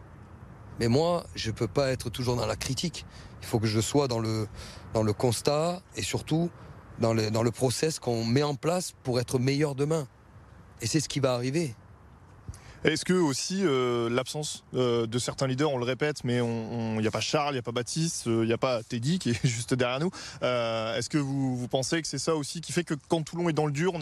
Mais 0.79 0.89
moi, 0.89 1.25
je 1.33 1.49
ne 1.49 1.55
peux 1.55 1.67
pas 1.67 1.89
être 1.89 2.11
toujours 2.11 2.35
dans 2.35 2.45
la 2.45 2.55
critique. 2.55 3.03
Il 3.41 3.47
faut 3.47 3.59
que 3.59 3.65
je 3.65 3.81
sois 3.81 4.07
dans 4.07 4.19
le, 4.19 4.47
dans 4.93 5.01
le 5.01 5.13
constat 5.13 5.81
et 5.95 6.03
surtout 6.03 6.51
dans 7.01 7.13
le, 7.13 7.29
dans 7.29 7.43
le 7.43 7.51
process 7.51 7.99
qu'on 7.99 8.23
met 8.23 8.43
en 8.43 8.55
place 8.55 8.93
pour 9.03 9.19
être 9.19 9.39
meilleur 9.39 9.75
demain. 9.75 10.07
Et 10.81 10.87
c'est 10.87 10.99
ce 10.99 11.09
qui 11.09 11.19
va 11.19 11.33
arriver. 11.33 11.75
Est-ce 12.83 13.05
que 13.05 13.13
aussi 13.13 13.61
euh, 13.63 14.09
l'absence 14.09 14.63
euh, 14.73 15.05
de 15.05 15.19
certains 15.19 15.45
leaders, 15.45 15.71
on 15.71 15.77
le 15.77 15.85
répète, 15.85 16.23
mais 16.23 16.37
il 16.37 16.97
n'y 16.97 17.07
a 17.07 17.11
pas 17.11 17.19
Charles, 17.19 17.51
il 17.51 17.57
n'y 17.57 17.59
a 17.59 17.63
pas 17.63 17.71
Baptiste, 17.71 18.23
il 18.25 18.31
euh, 18.31 18.45
n'y 18.45 18.53
a 18.53 18.57
pas 18.57 18.81
Teddy 18.81 19.19
qui 19.19 19.29
est 19.29 19.39
juste 19.47 19.75
derrière 19.75 19.99
nous. 19.99 20.09
Est-ce 20.41 21.07
que 21.07 21.19
vous, 21.19 21.67
pensez 21.69 22.01
que 22.01 22.07
c'est 22.07 22.17
ça 22.17 22.35
aussi 22.35 22.59
qui 22.59 22.71
fait 22.71 22.83
que 22.83 22.95
quand 23.07 23.21
Toulon 23.21 23.49
est 23.49 23.53
dans 23.53 23.67
le 23.67 23.71
dur, 23.71 23.93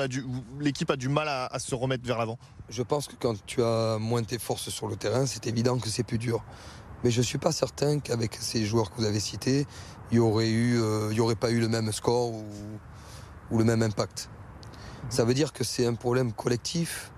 l'équipe 0.61 0.89
a 0.89 0.95
du 0.95 1.09
mal 1.09 1.27
à, 1.27 1.59
se 1.59 1.75
remettre 1.75 2.05
vers 2.05 2.17
l'avant? 2.17 2.39
Je 2.69 2.81
pense 2.81 3.07
que 3.07 3.15
quand 3.19 3.35
tu 3.45 3.61
as 3.61 3.97
moins 3.99 4.23
tes 4.23 4.39
forces 4.39 4.69
sur 4.69 4.87
le 4.87 4.95
terrain, 4.95 5.25
c'est 5.25 5.45
évident 5.47 5.77
que 5.77 5.89
c'est 5.89 6.03
plus 6.03 6.17
dur. 6.17 6.41
Mais 7.03 7.11
je 7.11 7.19
ne 7.19 7.25
suis 7.25 7.37
pas 7.37 7.51
certain 7.51 7.99
qu'avec 7.99 8.35
ces 8.35 8.65
joueurs 8.65 8.91
que 8.91 8.97
vous 8.97 9.05
avez 9.05 9.19
cités, 9.19 9.65
il 10.11 10.15
n'y 10.15 10.19
aurait, 10.19 10.49
eu, 10.49 10.79
aurait 11.19 11.35
pas 11.35 11.51
eu 11.51 11.59
le 11.59 11.67
même 11.67 11.91
score 11.91 12.31
ou, 12.31 12.45
ou 13.51 13.57
le 13.57 13.63
même 13.63 13.81
impact. 13.81 14.29
Ça 15.09 15.25
veut 15.25 15.33
dire 15.33 15.53
que 15.53 15.63
c'est 15.63 15.85
un 15.85 15.95
problème 15.95 16.33
collectif 16.33 17.11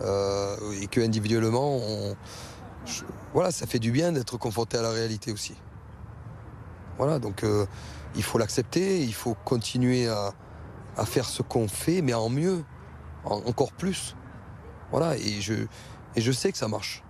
euh, 0.00 0.56
et 0.80 0.86
que 0.86 1.00
individuellement, 1.00 1.76
on, 1.76 2.16
voilà, 3.32 3.50
ça 3.50 3.66
fait 3.66 3.78
du 3.78 3.92
bien 3.92 4.12
d'être 4.12 4.36
confronté 4.38 4.78
à 4.78 4.82
la 4.82 4.90
réalité 4.90 5.32
aussi. 5.32 5.54
Voilà, 6.96 7.18
donc 7.18 7.44
euh, 7.44 7.66
il 8.16 8.22
faut 8.22 8.38
l'accepter, 8.38 9.02
il 9.02 9.14
faut 9.14 9.34
continuer 9.44 10.08
à, 10.08 10.32
faire 11.04 11.26
ce 11.26 11.42
qu'on 11.42 11.68
fait, 11.68 12.02
mais 12.02 12.14
en 12.14 12.28
mieux, 12.28 12.64
encore 13.24 13.72
plus. 13.72 14.16
Voilà, 14.90 15.16
et 15.16 15.40
je, 15.40 15.54
et 16.16 16.20
je 16.20 16.32
sais 16.32 16.50
que 16.50 16.58
ça 16.58 16.66
marche. 16.66 17.04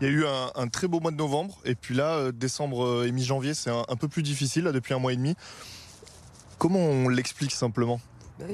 Il 0.00 0.06
y 0.06 0.10
a 0.10 0.12
eu 0.12 0.26
un, 0.26 0.68
très 0.68 0.88
beau 0.88 1.00
mois 1.00 1.10
de 1.10 1.16
novembre, 1.16 1.56
et 1.64 1.74
puis 1.74 1.94
là, 1.94 2.16
euh, 2.16 2.32
décembre 2.32 3.06
et 3.06 3.12
mi-janvier, 3.12 3.54
c'est 3.54 3.70
un, 3.70 3.96
peu 3.96 4.08
plus 4.08 4.22
difficile, 4.22 4.64
là, 4.64 4.72
depuis 4.72 4.92
un 4.92 4.98
mois 4.98 5.14
et 5.14 5.16
demi. 5.16 5.36
Comment 6.58 6.78
on 6.78 7.08
l'explique 7.08 7.52
simplement 7.52 8.00
ben 8.38 8.48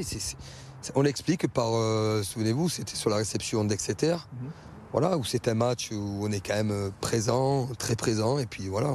on 0.95 1.03
l'explique 1.03 1.47
par, 1.47 1.75
euh, 1.75 2.23
souvenez-vous, 2.23 2.69
c'était 2.69 2.97
sur 2.97 3.11
la 3.11 3.17
réception 3.17 3.65
d'Exeter, 3.65 4.17
mhm. 4.33 4.51
voilà, 4.91 5.17
où 5.17 5.25
c'est 5.25 5.49
un 5.49 5.55
match 5.55 5.91
où 5.93 6.21
on 6.23 6.33
est 6.33 6.45
quand 6.45 6.55
même 6.55 6.73
euh, 6.73 6.91
présent, 7.01 7.69
très 7.79 7.95
présent, 7.95 8.39
et 8.39 8.47
puis 8.47 8.69
voilà, 8.69 8.93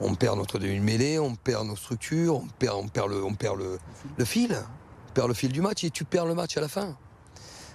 on, 0.00 0.14
perd 0.14 0.36
notre 0.36 0.58
demi-mêlée, 0.58 1.18
on 1.18 1.36
perd 1.36 1.66
nos 1.66 1.76
structures, 1.76 2.36
on 2.36 2.48
perd, 2.58 2.76
on 2.76 2.88
perd, 2.88 3.10
le, 3.10 3.24
on 3.24 3.34
perd 3.34 3.58
le, 3.58 3.78
le 4.16 4.24
fil, 4.24 4.56
on 5.08 5.12
perd 5.12 5.28
le 5.28 5.34
fil 5.34 5.52
du 5.52 5.60
match, 5.60 5.84
et 5.84 5.90
tu 5.90 6.04
perds 6.04 6.26
le 6.26 6.34
match 6.34 6.56
à 6.56 6.60
la 6.60 6.68
fin. 6.68 6.96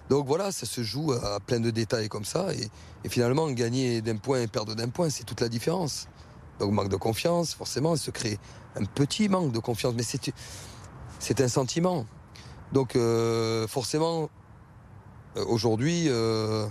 Donc 0.10 0.28
voilà, 0.28 0.52
ça 0.52 0.66
se 0.66 0.84
joue 0.84 1.14
à 1.14 1.40
plein 1.40 1.60
de 1.60 1.72
détails 1.72 2.10
comme 2.10 2.26
ça, 2.26 2.48
et, 2.54 2.70
finalement, 3.10 3.50
gagner 3.52 4.02
d'un 4.02 4.18
point 4.18 4.42
et 4.42 4.48
perdre 4.48 4.76
d'un 4.76 4.90
point, 4.90 5.10
c'est 5.10 5.24
toute 5.24 5.42
la 5.42 5.50
différence. 5.50 6.08
Donc 6.60 6.72
manque 6.72 6.90
de 6.90 6.96
confiance, 6.96 7.54
forcément, 7.54 7.96
il 7.96 8.00
se 8.00 8.12
crée 8.12 8.40
un 8.76 8.86
petit 8.86 9.30
manque 9.30 9.52
de 9.52 9.60
confiance, 9.60 9.94
mais 9.96 10.04
c'est 11.20 11.42
un 11.42 11.48
sentiment. 11.48 12.06
Donc 12.72 12.96
euh, 12.96 13.68
forcément, 13.68 14.30
euh, 15.38 15.46
aujourd'hui, 15.48 16.06
euh, 16.08 16.68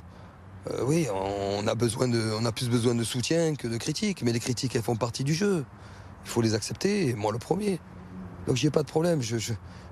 oui, 0.82 1.06
on 1.12 1.66
a, 1.66 1.74
besoin 1.74 2.10
on 2.10 2.44
a 2.44 2.52
plus 2.52 2.68
besoin 2.68 2.94
de 2.94 3.04
soutien 3.04 3.54
que 3.54 3.68
de 3.68 3.76
critiques, 3.76 4.22
mais 4.22 4.32
les 4.32 4.40
critiques, 4.40 4.74
elles 4.76 4.82
font 4.82 4.96
partie 4.96 5.24
du 5.24 5.34
jeu. 5.34 5.64
Il 6.24 6.30
faut 6.30 6.40
les 6.40 6.54
accepter, 6.54 7.14
moi 7.14 7.32
le 7.32 7.38
premier. 7.38 7.80
Donc 8.46 8.56
j'ai 8.56 8.70
pas 8.70 8.82
de 8.82 8.88
problème, 8.88 9.22
je, 9.22 9.36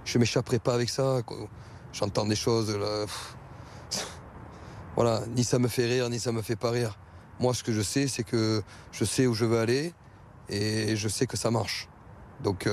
je, 0.04 0.18
m'échapperai 0.18 0.58
pas 0.58 0.74
avec 0.74 0.88
ça. 0.90 1.20
J'entends 1.92 2.26
des 2.26 2.36
choses 2.36 2.74
là. 2.74 3.06
Voilà, 4.94 5.22
ni 5.34 5.42
ça 5.42 5.58
me 5.58 5.68
fait 5.68 5.86
rire, 5.86 6.10
ni 6.10 6.20
ça 6.20 6.32
me 6.32 6.42
fait 6.42 6.56
pas 6.56 6.70
rire. 6.70 6.98
Moi, 7.42 7.54
ce 7.54 7.64
que 7.64 7.72
je 7.72 7.82
sais, 7.82 8.06
c'est 8.06 8.22
que 8.22 8.62
je 8.92 9.04
sais 9.04 9.26
où 9.26 9.34
je 9.34 9.44
veux 9.44 9.58
aller 9.58 9.92
et 10.48 10.94
je 10.94 11.08
sais 11.08 11.26
que 11.26 11.36
ça 11.36 11.50
marche. 11.50 11.88
Donc, 12.44 12.68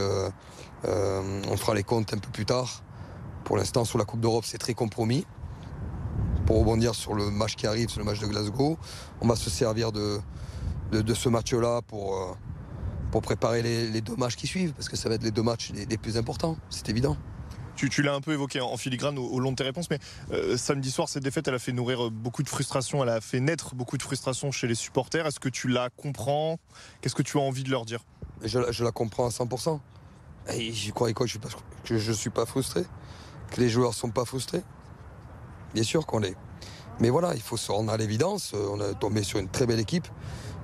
on 0.84 1.58
fera 1.58 1.74
les 1.74 1.82
comptes 1.82 2.14
un 2.14 2.20
peu 2.20 2.30
plus 2.30 2.46
tard. 2.46 2.84
Pour 3.46 3.58
l'instant, 3.58 3.84
sur 3.84 3.98
la 3.98 4.06
Coupe 4.06 4.20
d'Europe, 4.20 4.46
c'est 4.46 4.60
très 4.60 4.76
compromis. 4.76 5.26
Pour 6.46 6.60
rebondir 6.60 6.94
sur 6.94 7.16
le 7.16 7.32
match 7.32 7.56
qui 7.56 7.66
arrive, 7.66 7.90
sur 7.90 7.98
le 7.98 8.06
match 8.06 8.20
de 8.20 8.28
Glasgow, 8.28 8.78
on 9.22 9.28
va 9.28 9.36
se 9.36 9.50
servir 9.50 9.92
de, 9.92 10.22
ce 10.92 11.30
match-là 11.30 11.82
pour, 11.82 12.16
euh, 12.16 12.36
pour 13.10 13.24
préparer 13.24 13.64
les, 13.64 14.02
deux 14.02 14.16
matchs 14.18 14.36
qui 14.36 14.46
suivent, 14.46 14.74
parce 14.74 14.88
que 14.88 14.96
ça 14.96 15.10
va 15.10 15.16
être 15.16 15.24
les 15.24 15.32
deux 15.32 15.42
matchs 15.42 15.72
les, 15.72 15.98
plus 15.98 16.16
importants, 16.16 16.58
c'est 16.70 16.90
évident. 16.90 17.18
Tu, 17.88 18.02
l'as 18.02 18.14
un 18.14 18.20
peu 18.20 18.34
évoqué 18.34 18.60
en 18.60 18.76
filigrane 18.76 19.18
au, 19.18 19.40
long 19.40 19.52
de 19.52 19.56
tes 19.56 19.64
réponses, 19.64 19.90
mais 19.90 20.00
euh, 20.32 20.58
samedi 20.58 20.92
soir, 20.92 21.08
cette 21.08 21.24
défaite, 21.24 21.48
elle 21.48 21.54
a 21.54 21.60
fait 21.60 21.72
nourrir 21.72 22.12
beaucoup 22.12 22.44
de 22.44 22.50
frustration, 22.50 23.02
elle 23.04 23.10
a 23.10 23.22
fait 23.22 23.40
naître 23.40 23.74
beaucoup 23.74 23.98
de 23.98 24.04
frustration 24.04 24.52
chez 24.52 24.68
les 24.68 24.76
supporters. 24.76 25.26
Est-ce 25.26 25.40
que 25.40 25.48
tu 25.48 25.70
la 25.70 25.90
comprends? 25.90 26.60
Qu'est-ce 27.00 27.16
que 27.16 27.22
tu 27.22 27.38
as 27.38 27.42
envie 27.42 27.64
de 27.64 27.72
leur 27.72 27.86
dire? 27.86 28.04
Je, 28.44 28.84
la 28.84 28.92
comprends 28.92 29.26
à 29.26 29.30
100%. 29.30 29.80
Et 30.54 30.74
j'y 30.74 30.92
crois 30.92 31.14
quoi? 31.14 31.26
Je 31.86 31.96
ne 31.96 32.14
suis 32.14 32.30
pas 32.30 32.46
frustré 32.46 32.84
Que 33.52 33.62
les 33.62 33.70
joueurs 33.70 33.94
sont 33.94 34.10
pas 34.10 34.26
frustrés 34.26 34.64
Bien 35.74 35.84
sûr 35.84 36.06
qu'on 36.06 36.20
l'est. 36.20 36.36
Mais 37.00 37.10
voilà, 37.10 37.34
il 37.34 37.42
faut 37.42 37.58
se 37.58 37.72
rendre 37.72 37.94
à 37.94 37.98
l'évidence. 37.98 38.52
Euh, 38.54 38.68
on 38.72 38.82
a 38.82 38.94
tombé 38.94 39.24
sur 39.24 39.40
une 39.40 39.48
très 39.48 39.66
belle 39.66 39.80
équipe 39.80 40.08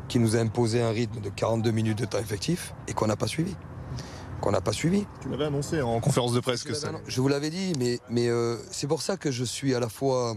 qui 0.10 0.19
nous 0.19 0.36
a 0.36 0.39
imposé 0.39 0.82
un 0.82 0.89
rythme 0.89 1.21
de 1.21 1.30
42 1.30 1.71
minutes 1.71 1.97
de 1.97 2.06
temps 2.06 2.19
effectif 2.19 2.73
et 2.88 2.93
qu'on 2.93 3.08
n'a 3.08 3.15
pas 3.15 3.28
suivi. 3.28 3.56
Qu'on 4.45 4.51
n'a 4.51 4.62
pas 4.62 4.73
suivi. 4.73 5.08
Tu 5.21 5.29
l'avais 5.29 5.45
annoncé 5.45 5.81
en 5.81 5.99
conférence 5.99 6.31
de 6.31 6.39
presse 6.39 6.63
que 6.63 6.75
ça. 6.75 6.91
Je 7.08 7.19
vous 7.19 7.27
l'avais 7.27 7.49
dit, 7.49 7.73
mais, 7.79 7.99
mais 8.10 8.27
euh, 8.29 8.58
c'est 8.69 8.86
pour 8.86 9.01
ça 9.01 9.17
que 9.17 9.31
je 9.31 9.43
suis 9.43 9.73
à 9.73 9.79
la 9.79 9.89
fois 9.89 10.36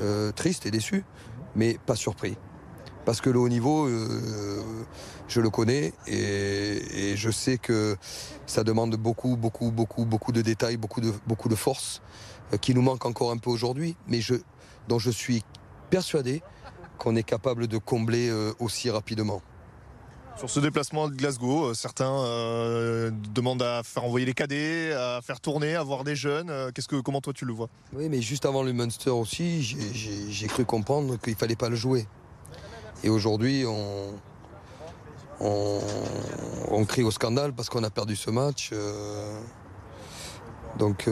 euh, 0.00 0.32
triste 0.32 0.64
et 0.64 0.70
déçu, 0.70 1.04
mais 1.54 1.78
pas 1.84 1.96
surpris. 1.96 2.38
Parce 3.04 3.20
que 3.20 3.28
le 3.28 3.38
haut 3.38 3.50
niveau, 3.50 3.88
je 5.28 5.40
le 5.40 5.50
connais 5.50 5.92
et, 6.06 7.12
et, 7.12 7.16
je 7.16 7.30
sais 7.30 7.58
que 7.58 7.96
ça 8.46 8.64
demande 8.64 8.96
beaucoup, 8.96 9.36
beaucoup, 9.36 9.70
beaucoup, 9.70 10.06
beaucoup 10.06 10.32
de 10.32 10.40
détails, 10.40 10.78
beaucoup 10.78 11.02
de, 11.02 11.12
beaucoup 11.26 11.50
de 11.50 11.54
force 11.54 12.00
qui 12.60 12.74
nous 12.74 12.82
manque 12.82 13.04
encore 13.04 13.30
un 13.30 13.36
peu 13.36 13.50
aujourd'hui, 13.50 13.96
mais 14.08 14.20
je, 14.20 14.34
dont 14.88 14.98
je 14.98 15.10
suis 15.10 15.44
persuadé 15.90 16.42
qu'on 16.98 17.16
est 17.16 17.22
capable 17.22 17.66
de 17.66 17.78
combler 17.78 18.28
euh, 18.28 18.52
aussi 18.58 18.90
rapidement. 18.90 19.42
Sur 20.36 20.50
ce 20.50 20.60
déplacement 20.60 21.08
de 21.08 21.14
Glasgow, 21.14 21.64
euh, 21.64 21.74
certains 21.74 22.12
euh, 22.12 23.10
demandent 23.32 23.62
à 23.62 23.82
faire 23.82 24.04
envoyer 24.04 24.26
les 24.26 24.34
cadets, 24.34 24.92
à 24.92 25.20
faire 25.22 25.40
tourner, 25.40 25.76
à 25.76 25.82
voir 25.82 26.04
des 26.04 26.14
jeunes. 26.14 26.52
Qu'est-ce 26.74 26.88
que, 26.88 27.00
comment 27.00 27.22
toi 27.22 27.32
tu 27.32 27.46
le 27.46 27.54
vois? 27.54 27.70
Oui, 27.94 28.10
mais 28.10 28.20
juste 28.20 28.44
avant 28.44 28.62
le 28.62 28.74
Munster 28.74 29.08
aussi, 29.08 29.62
j'ai 29.62 30.46
cru 30.46 30.66
comprendre 30.66 31.16
qu'il 31.18 31.36
fallait 31.36 31.56
pas 31.56 31.70
le 31.70 31.76
jouer. 31.76 32.06
Et 33.02 33.08
aujourd'hui, 33.08 33.64
on, 33.66 34.12
on, 35.40 36.84
crie 36.84 37.02
au 37.02 37.10
scandale 37.10 37.54
parce 37.54 37.70
qu'on 37.70 37.82
a 37.82 37.90
perdu 37.90 38.14
ce 38.14 38.30
match. 38.30 38.72
donc, 40.78 41.08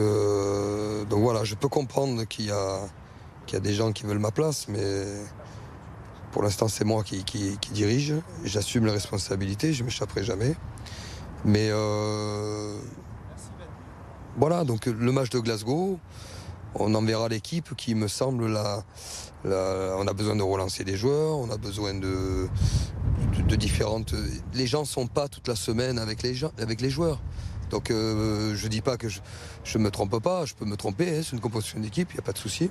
donc 1.09 1.19
voilà, 1.21 1.43
je 1.43 1.55
peux 1.55 1.67
comprendre 1.67 2.25
qu'il 2.25 2.45
y 2.45 2.49
y 2.49 3.55
a 3.55 3.59
des 3.59 3.73
gens 3.73 3.91
qui 3.91 4.05
veulent 4.05 4.19
ma 4.19 4.31
place, 4.31 4.67
mais 4.67 5.05
pour 6.35 6.43
l'instant, 6.43 6.67
c'est 6.67 6.83
moi 6.83 7.01
qui, 7.01 7.23
dirige. 7.71 8.13
J'assume 8.43 8.85
les 8.85 8.91
responsabilités, 8.91 9.71
je 9.71 9.83
ne 9.83 9.85
m'échapperai 9.85 10.21
jamais. 10.21 10.53
Mais 11.45 11.69
euh, 11.71 12.77
voilà, 14.35 14.65
donc 14.65 14.87
le 14.87 15.11
match 15.13 15.29
de 15.29 15.39
Glasgow, 15.39 15.97
on 16.73 16.93
enverra 16.93 17.29
l'équipe 17.29 17.73
qui 17.77 17.95
me 17.95 18.09
semble 18.09 18.47
là. 18.47 18.83
on 19.45 20.05
a 20.05 20.11
besoin 20.11 20.35
de 20.35 20.41
relancer 20.41 20.83
des 20.83 20.97
joueurs, 20.97 21.37
on 21.37 21.49
a 21.51 21.55
besoin 21.55 21.93
de, 21.93 22.49
de, 23.47 23.55
différentes. 23.55 24.13
Les 24.53 24.67
gens 24.67 24.81
ne 24.81 24.87
sont 24.87 25.07
pas 25.07 25.29
toute 25.29 25.47
la 25.47 25.55
semaine 25.55 25.97
avec 25.97 26.21
les, 26.21 26.33
gens, 26.33 26.51
avec 26.57 26.81
les 26.81 26.89
joueurs. 26.89 27.21
Donc 27.69 27.91
euh, 27.91 28.55
je 28.55 28.65
ne 28.65 28.69
dis 28.69 28.81
pas 28.81 28.97
que 28.97 29.07
je 29.07 29.21
ne 29.77 29.83
me 29.83 29.89
trompe 29.89 30.19
pas, 30.21 30.43
je 30.43 30.53
peux 30.53 30.65
me 30.65 30.75
tromper, 30.75 31.17
hein, 31.17 31.21
c'est 31.23 31.31
une 31.31 31.39
composition 31.39 31.79
d'équipe, 31.79 32.09
il 32.11 32.15
n'y 32.15 32.19
a 32.19 32.23
pas 32.23 32.33
de 32.33 32.37
souci. 32.37 32.69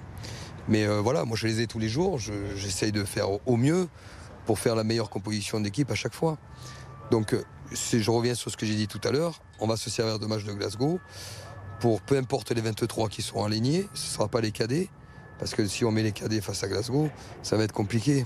Mais 0.68 0.84
euh, 0.84 1.00
voilà, 1.00 1.24
moi 1.24 1.36
je 1.36 1.46
les 1.46 1.60
ai 1.60 1.66
tous 1.66 1.78
les 1.78 1.88
jours, 1.88 2.18
j'essaye 2.18 2.92
de 2.92 3.04
faire 3.04 3.28
au 3.46 3.56
mieux 3.56 3.88
pour 4.46 4.58
faire 4.58 4.74
la 4.74 4.84
meilleure 4.84 5.10
composition 5.10 5.60
d'équipe 5.60 5.90
à 5.90 5.94
chaque 5.94 6.14
fois. 6.14 6.38
Donc 7.10 7.34
euh, 7.34 7.42
je 7.72 8.10
reviens 8.10 8.34
sur 8.34 8.50
ce 8.50 8.56
que 8.56 8.64
j'ai 8.64 8.74
dit 8.74 8.88
tout 8.88 9.00
à 9.04 9.10
l'heure, 9.10 9.40
on 9.60 9.66
va 9.66 9.76
se 9.76 9.90
servir 9.90 10.18
de 10.18 10.26
match 10.26 10.44
de 10.44 10.52
Glasgow 10.52 11.00
pour 11.80 12.00
peu 12.00 12.16
importe 12.16 12.50
les 12.52 12.60
23 12.60 13.08
qui 13.08 13.20
seront 13.20 13.44
alignés, 13.44 13.86
ce 13.92 14.06
ne 14.06 14.12
sera 14.14 14.28
pas 14.28 14.40
les 14.40 14.52
cadets, 14.52 14.88
parce 15.38 15.54
que 15.54 15.66
si 15.66 15.84
on 15.84 15.90
met 15.90 16.02
les 16.02 16.12
cadets 16.12 16.40
face 16.40 16.62
à 16.64 16.68
Glasgow, 16.68 17.10
ça 17.42 17.56
va 17.56 17.64
être 17.64 17.72
compliqué. 17.72 18.24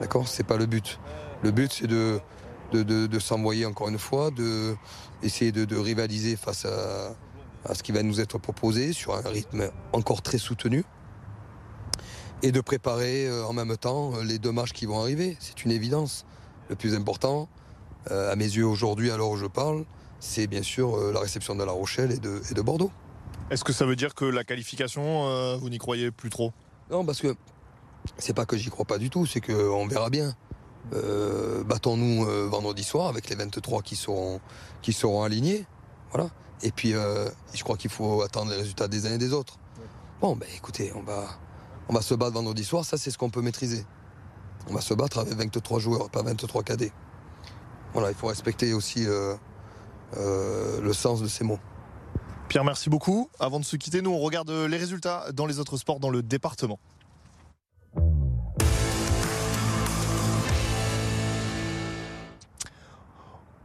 D'accord? 0.00 0.28
C'est 0.28 0.44
pas 0.44 0.56
le 0.56 0.66
but. 0.66 1.00
Le 1.42 1.50
but 1.50 1.72
c'est 1.72 1.88
de, 1.88 2.20
de, 2.72 3.18
s'envoyer 3.18 3.66
encore 3.66 3.88
une 3.88 3.98
fois, 3.98 4.30
de 4.30 4.76
essayer 5.22 5.50
de, 5.50 5.76
rivaliser 5.76 6.36
face 6.36 6.66
à 6.66 7.74
ce 7.74 7.82
qui 7.82 7.90
va 7.90 8.04
nous 8.04 8.20
être 8.20 8.38
proposé 8.38 8.92
sur 8.92 9.16
un 9.16 9.28
rythme 9.28 9.70
encore 9.92 10.22
très 10.22 10.38
soutenu 10.38 10.84
et 12.42 12.52
de 12.52 12.60
préparer 12.60 13.26
euh, 13.26 13.44
en 13.44 13.52
même 13.52 13.76
temps 13.76 14.14
euh, 14.14 14.22
les 14.22 14.38
deux 14.38 14.52
matchs 14.52 14.72
qui 14.72 14.86
vont 14.86 15.00
arriver. 15.00 15.36
C'est 15.40 15.64
une 15.64 15.70
évidence. 15.70 16.24
Le 16.68 16.76
plus 16.76 16.94
important, 16.94 17.48
euh, 18.10 18.30
à 18.30 18.36
mes 18.36 18.44
yeux 18.44 18.66
aujourd'hui, 18.66 19.10
à 19.10 19.16
l'heure 19.16 19.30
où 19.30 19.36
je 19.36 19.46
parle, 19.46 19.84
c'est 20.20 20.46
bien 20.46 20.62
sûr 20.62 21.12
la 21.12 21.20
réception 21.20 21.54
de 21.54 21.64
La 21.64 21.72
Rochelle 21.72 22.12
et 22.12 22.18
de, 22.18 22.42
et 22.50 22.54
de 22.54 22.60
Bordeaux. 22.60 22.90
Est-ce 23.50 23.64
que 23.64 23.72
ça 23.72 23.86
veut 23.86 23.96
dire 23.96 24.14
que 24.14 24.24
la 24.24 24.44
qualification, 24.44 25.56
vous 25.58 25.70
n'y 25.70 25.78
croyez 25.78 26.10
plus 26.10 26.28
trop? 26.28 26.52
Non, 26.90 27.04
parce 27.06 27.20
que 27.20 27.36
c'est 28.18 28.34
pas 28.34 28.44
que 28.44 28.56
j'y 28.56 28.68
crois 28.68 28.84
pas 28.84 28.98
du 28.98 29.10
tout, 29.10 29.26
c'est 29.26 29.40
qu'on 29.40 29.86
verra 29.86 30.10
bien. 30.10 30.34
Battons-nous 31.66 32.24
vendredi 32.50 32.82
soir 32.82 33.06
avec 33.06 33.30
les 33.30 33.36
23 33.36 33.82
qui 33.82 33.94
seront, 33.94 34.40
qui 34.82 34.92
seront 34.92 35.22
alignés. 35.22 35.64
Voilà. 36.10 36.30
Et 36.62 36.72
puis, 36.72 36.90
je 36.90 37.62
crois 37.62 37.76
qu'il 37.76 37.90
faut 37.90 38.22
attendre 38.22 38.50
les 38.50 38.56
résultats 38.56 38.88
des 38.88 39.06
uns 39.06 39.14
et 39.14 39.18
des 39.18 39.32
autres. 39.32 39.56
Bon, 40.20 40.34
ben 40.34 40.48
écoutez, 40.56 40.92
on 40.96 41.02
va, 41.02 41.28
on 41.88 41.94
va 41.94 42.02
se 42.02 42.14
battre 42.14 42.32
vendredi 42.32 42.64
soir, 42.64 42.84
ça 42.84 42.96
c'est 42.96 43.10
ce 43.10 43.18
qu'on 43.18 43.30
peut 43.30 43.42
maîtriser. 43.42 43.84
On 44.68 44.74
va 44.74 44.80
se 44.80 44.94
battre 44.94 45.18
avec 45.18 45.34
23 45.34 45.78
joueurs, 45.78 46.10
pas 46.10 46.22
23 46.22 46.62
cadets. 46.62 46.92
Voilà, 47.94 48.10
il 48.10 48.14
faut 48.14 48.26
respecter 48.26 48.74
aussi 48.74 49.06
euh, 49.06 49.34
euh, 50.16 50.80
le 50.80 50.92
sens 50.92 51.22
de 51.22 51.26
ces 51.26 51.44
mots. 51.44 51.58
Pierre, 52.48 52.64
merci 52.64 52.90
beaucoup. 52.90 53.30
Avant 53.40 53.60
de 53.60 53.64
se 53.64 53.76
quitter, 53.76 54.02
nous 54.02 54.10
on 54.10 54.18
regarde 54.18 54.50
les 54.50 54.76
résultats 54.76 55.32
dans 55.32 55.46
les 55.46 55.58
autres 55.58 55.76
sports 55.76 56.00
dans 56.00 56.10
le 56.10 56.22
département. 56.22 56.78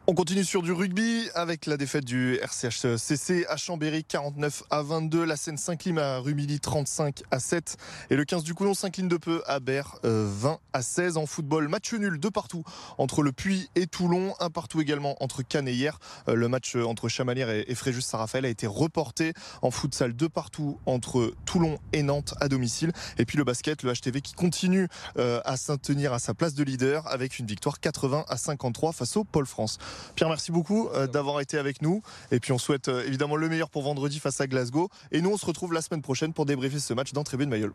On 0.05 0.15
continue 0.15 0.43
sur 0.43 0.61
du 0.61 0.73
rugby 0.73 1.29
avec 1.33 1.65
la 1.65 1.77
défaite 1.77 2.03
du 2.03 2.35
RCHCC 2.35 3.45
à 3.47 3.55
Chambéry 3.55 4.03
49 4.03 4.63
à 4.69 4.81
22. 4.81 5.23
La 5.23 5.37
Seine 5.37 5.55
s'incline 5.55 5.97
à 5.97 6.17
Rumilly 6.17 6.59
35 6.59 7.23
à 7.31 7.39
7. 7.39 7.77
Et 8.09 8.17
le 8.17 8.25
15 8.25 8.43
du 8.43 8.53
Coulon 8.53 8.73
s'incline 8.73 9.07
de 9.07 9.15
peu 9.15 9.41
à 9.47 9.61
Berre 9.61 9.99
20 10.03 10.03
euh, 10.03 10.55
à 10.73 10.81
16. 10.81 11.15
En 11.15 11.25
football, 11.25 11.69
match 11.69 11.93
nul 11.93 12.19
de 12.19 12.27
partout 12.27 12.65
entre 12.97 13.23
le 13.23 13.31
Puy 13.31 13.69
et 13.75 13.87
Toulon. 13.87 14.33
Un 14.41 14.49
partout 14.49 14.81
également 14.81 15.15
entre 15.23 15.41
Cannes 15.41 15.69
et 15.69 15.73
hier. 15.73 15.97
Euh, 16.27 16.35
le 16.35 16.49
match 16.49 16.75
entre 16.75 17.07
Chamalières 17.07 17.49
et 17.49 17.73
Fréjus-Saint-Raphaël 17.73 18.43
a 18.43 18.49
été 18.49 18.67
reporté. 18.67 19.31
En 19.61 19.71
futsal, 19.71 20.17
de 20.17 20.27
partout 20.27 20.79
entre 20.85 21.33
Toulon 21.45 21.79
et 21.93 22.03
Nantes 22.03 22.33
à 22.41 22.49
domicile. 22.49 22.91
Et 23.17 23.23
puis 23.23 23.37
le 23.37 23.45
basket, 23.45 23.83
le 23.83 23.93
HTV 23.93 24.19
qui 24.19 24.33
continue 24.33 24.89
euh, 25.17 25.39
à 25.45 25.55
s'en 25.55 25.77
tenir 25.77 26.11
à 26.11 26.19
sa 26.19 26.33
place 26.33 26.55
de 26.55 26.63
leader 26.65 27.07
avec 27.07 27.39
une 27.39 27.45
victoire 27.45 27.79
80 27.79 28.25
à 28.27 28.35
53 28.35 28.91
face 28.91 29.15
au 29.15 29.23
Pôle 29.23 29.45
France. 29.45 29.79
Pierre, 30.15 30.29
merci 30.29 30.51
beaucoup 30.51 30.89
euh, 30.89 31.07
d'avoir 31.07 31.41
été 31.41 31.57
avec 31.57 31.81
nous. 31.81 32.01
Et 32.31 32.39
puis 32.39 32.51
on 32.51 32.57
souhaite 32.57 32.87
euh, 32.87 33.05
évidemment 33.05 33.35
le 33.35 33.49
meilleur 33.49 33.69
pour 33.69 33.83
vendredi 33.83 34.19
face 34.19 34.39
à 34.41 34.47
Glasgow. 34.47 34.89
Et 35.11 35.21
nous, 35.21 35.31
on 35.31 35.37
se 35.37 35.45
retrouve 35.45 35.73
la 35.73 35.81
semaine 35.81 36.01
prochaine 36.01 36.33
pour 36.33 36.45
débriefer 36.45 36.79
ce 36.79 36.93
match 36.93 37.13
dans 37.13 37.23
Tribune 37.23 37.49
Mayol. 37.49 37.73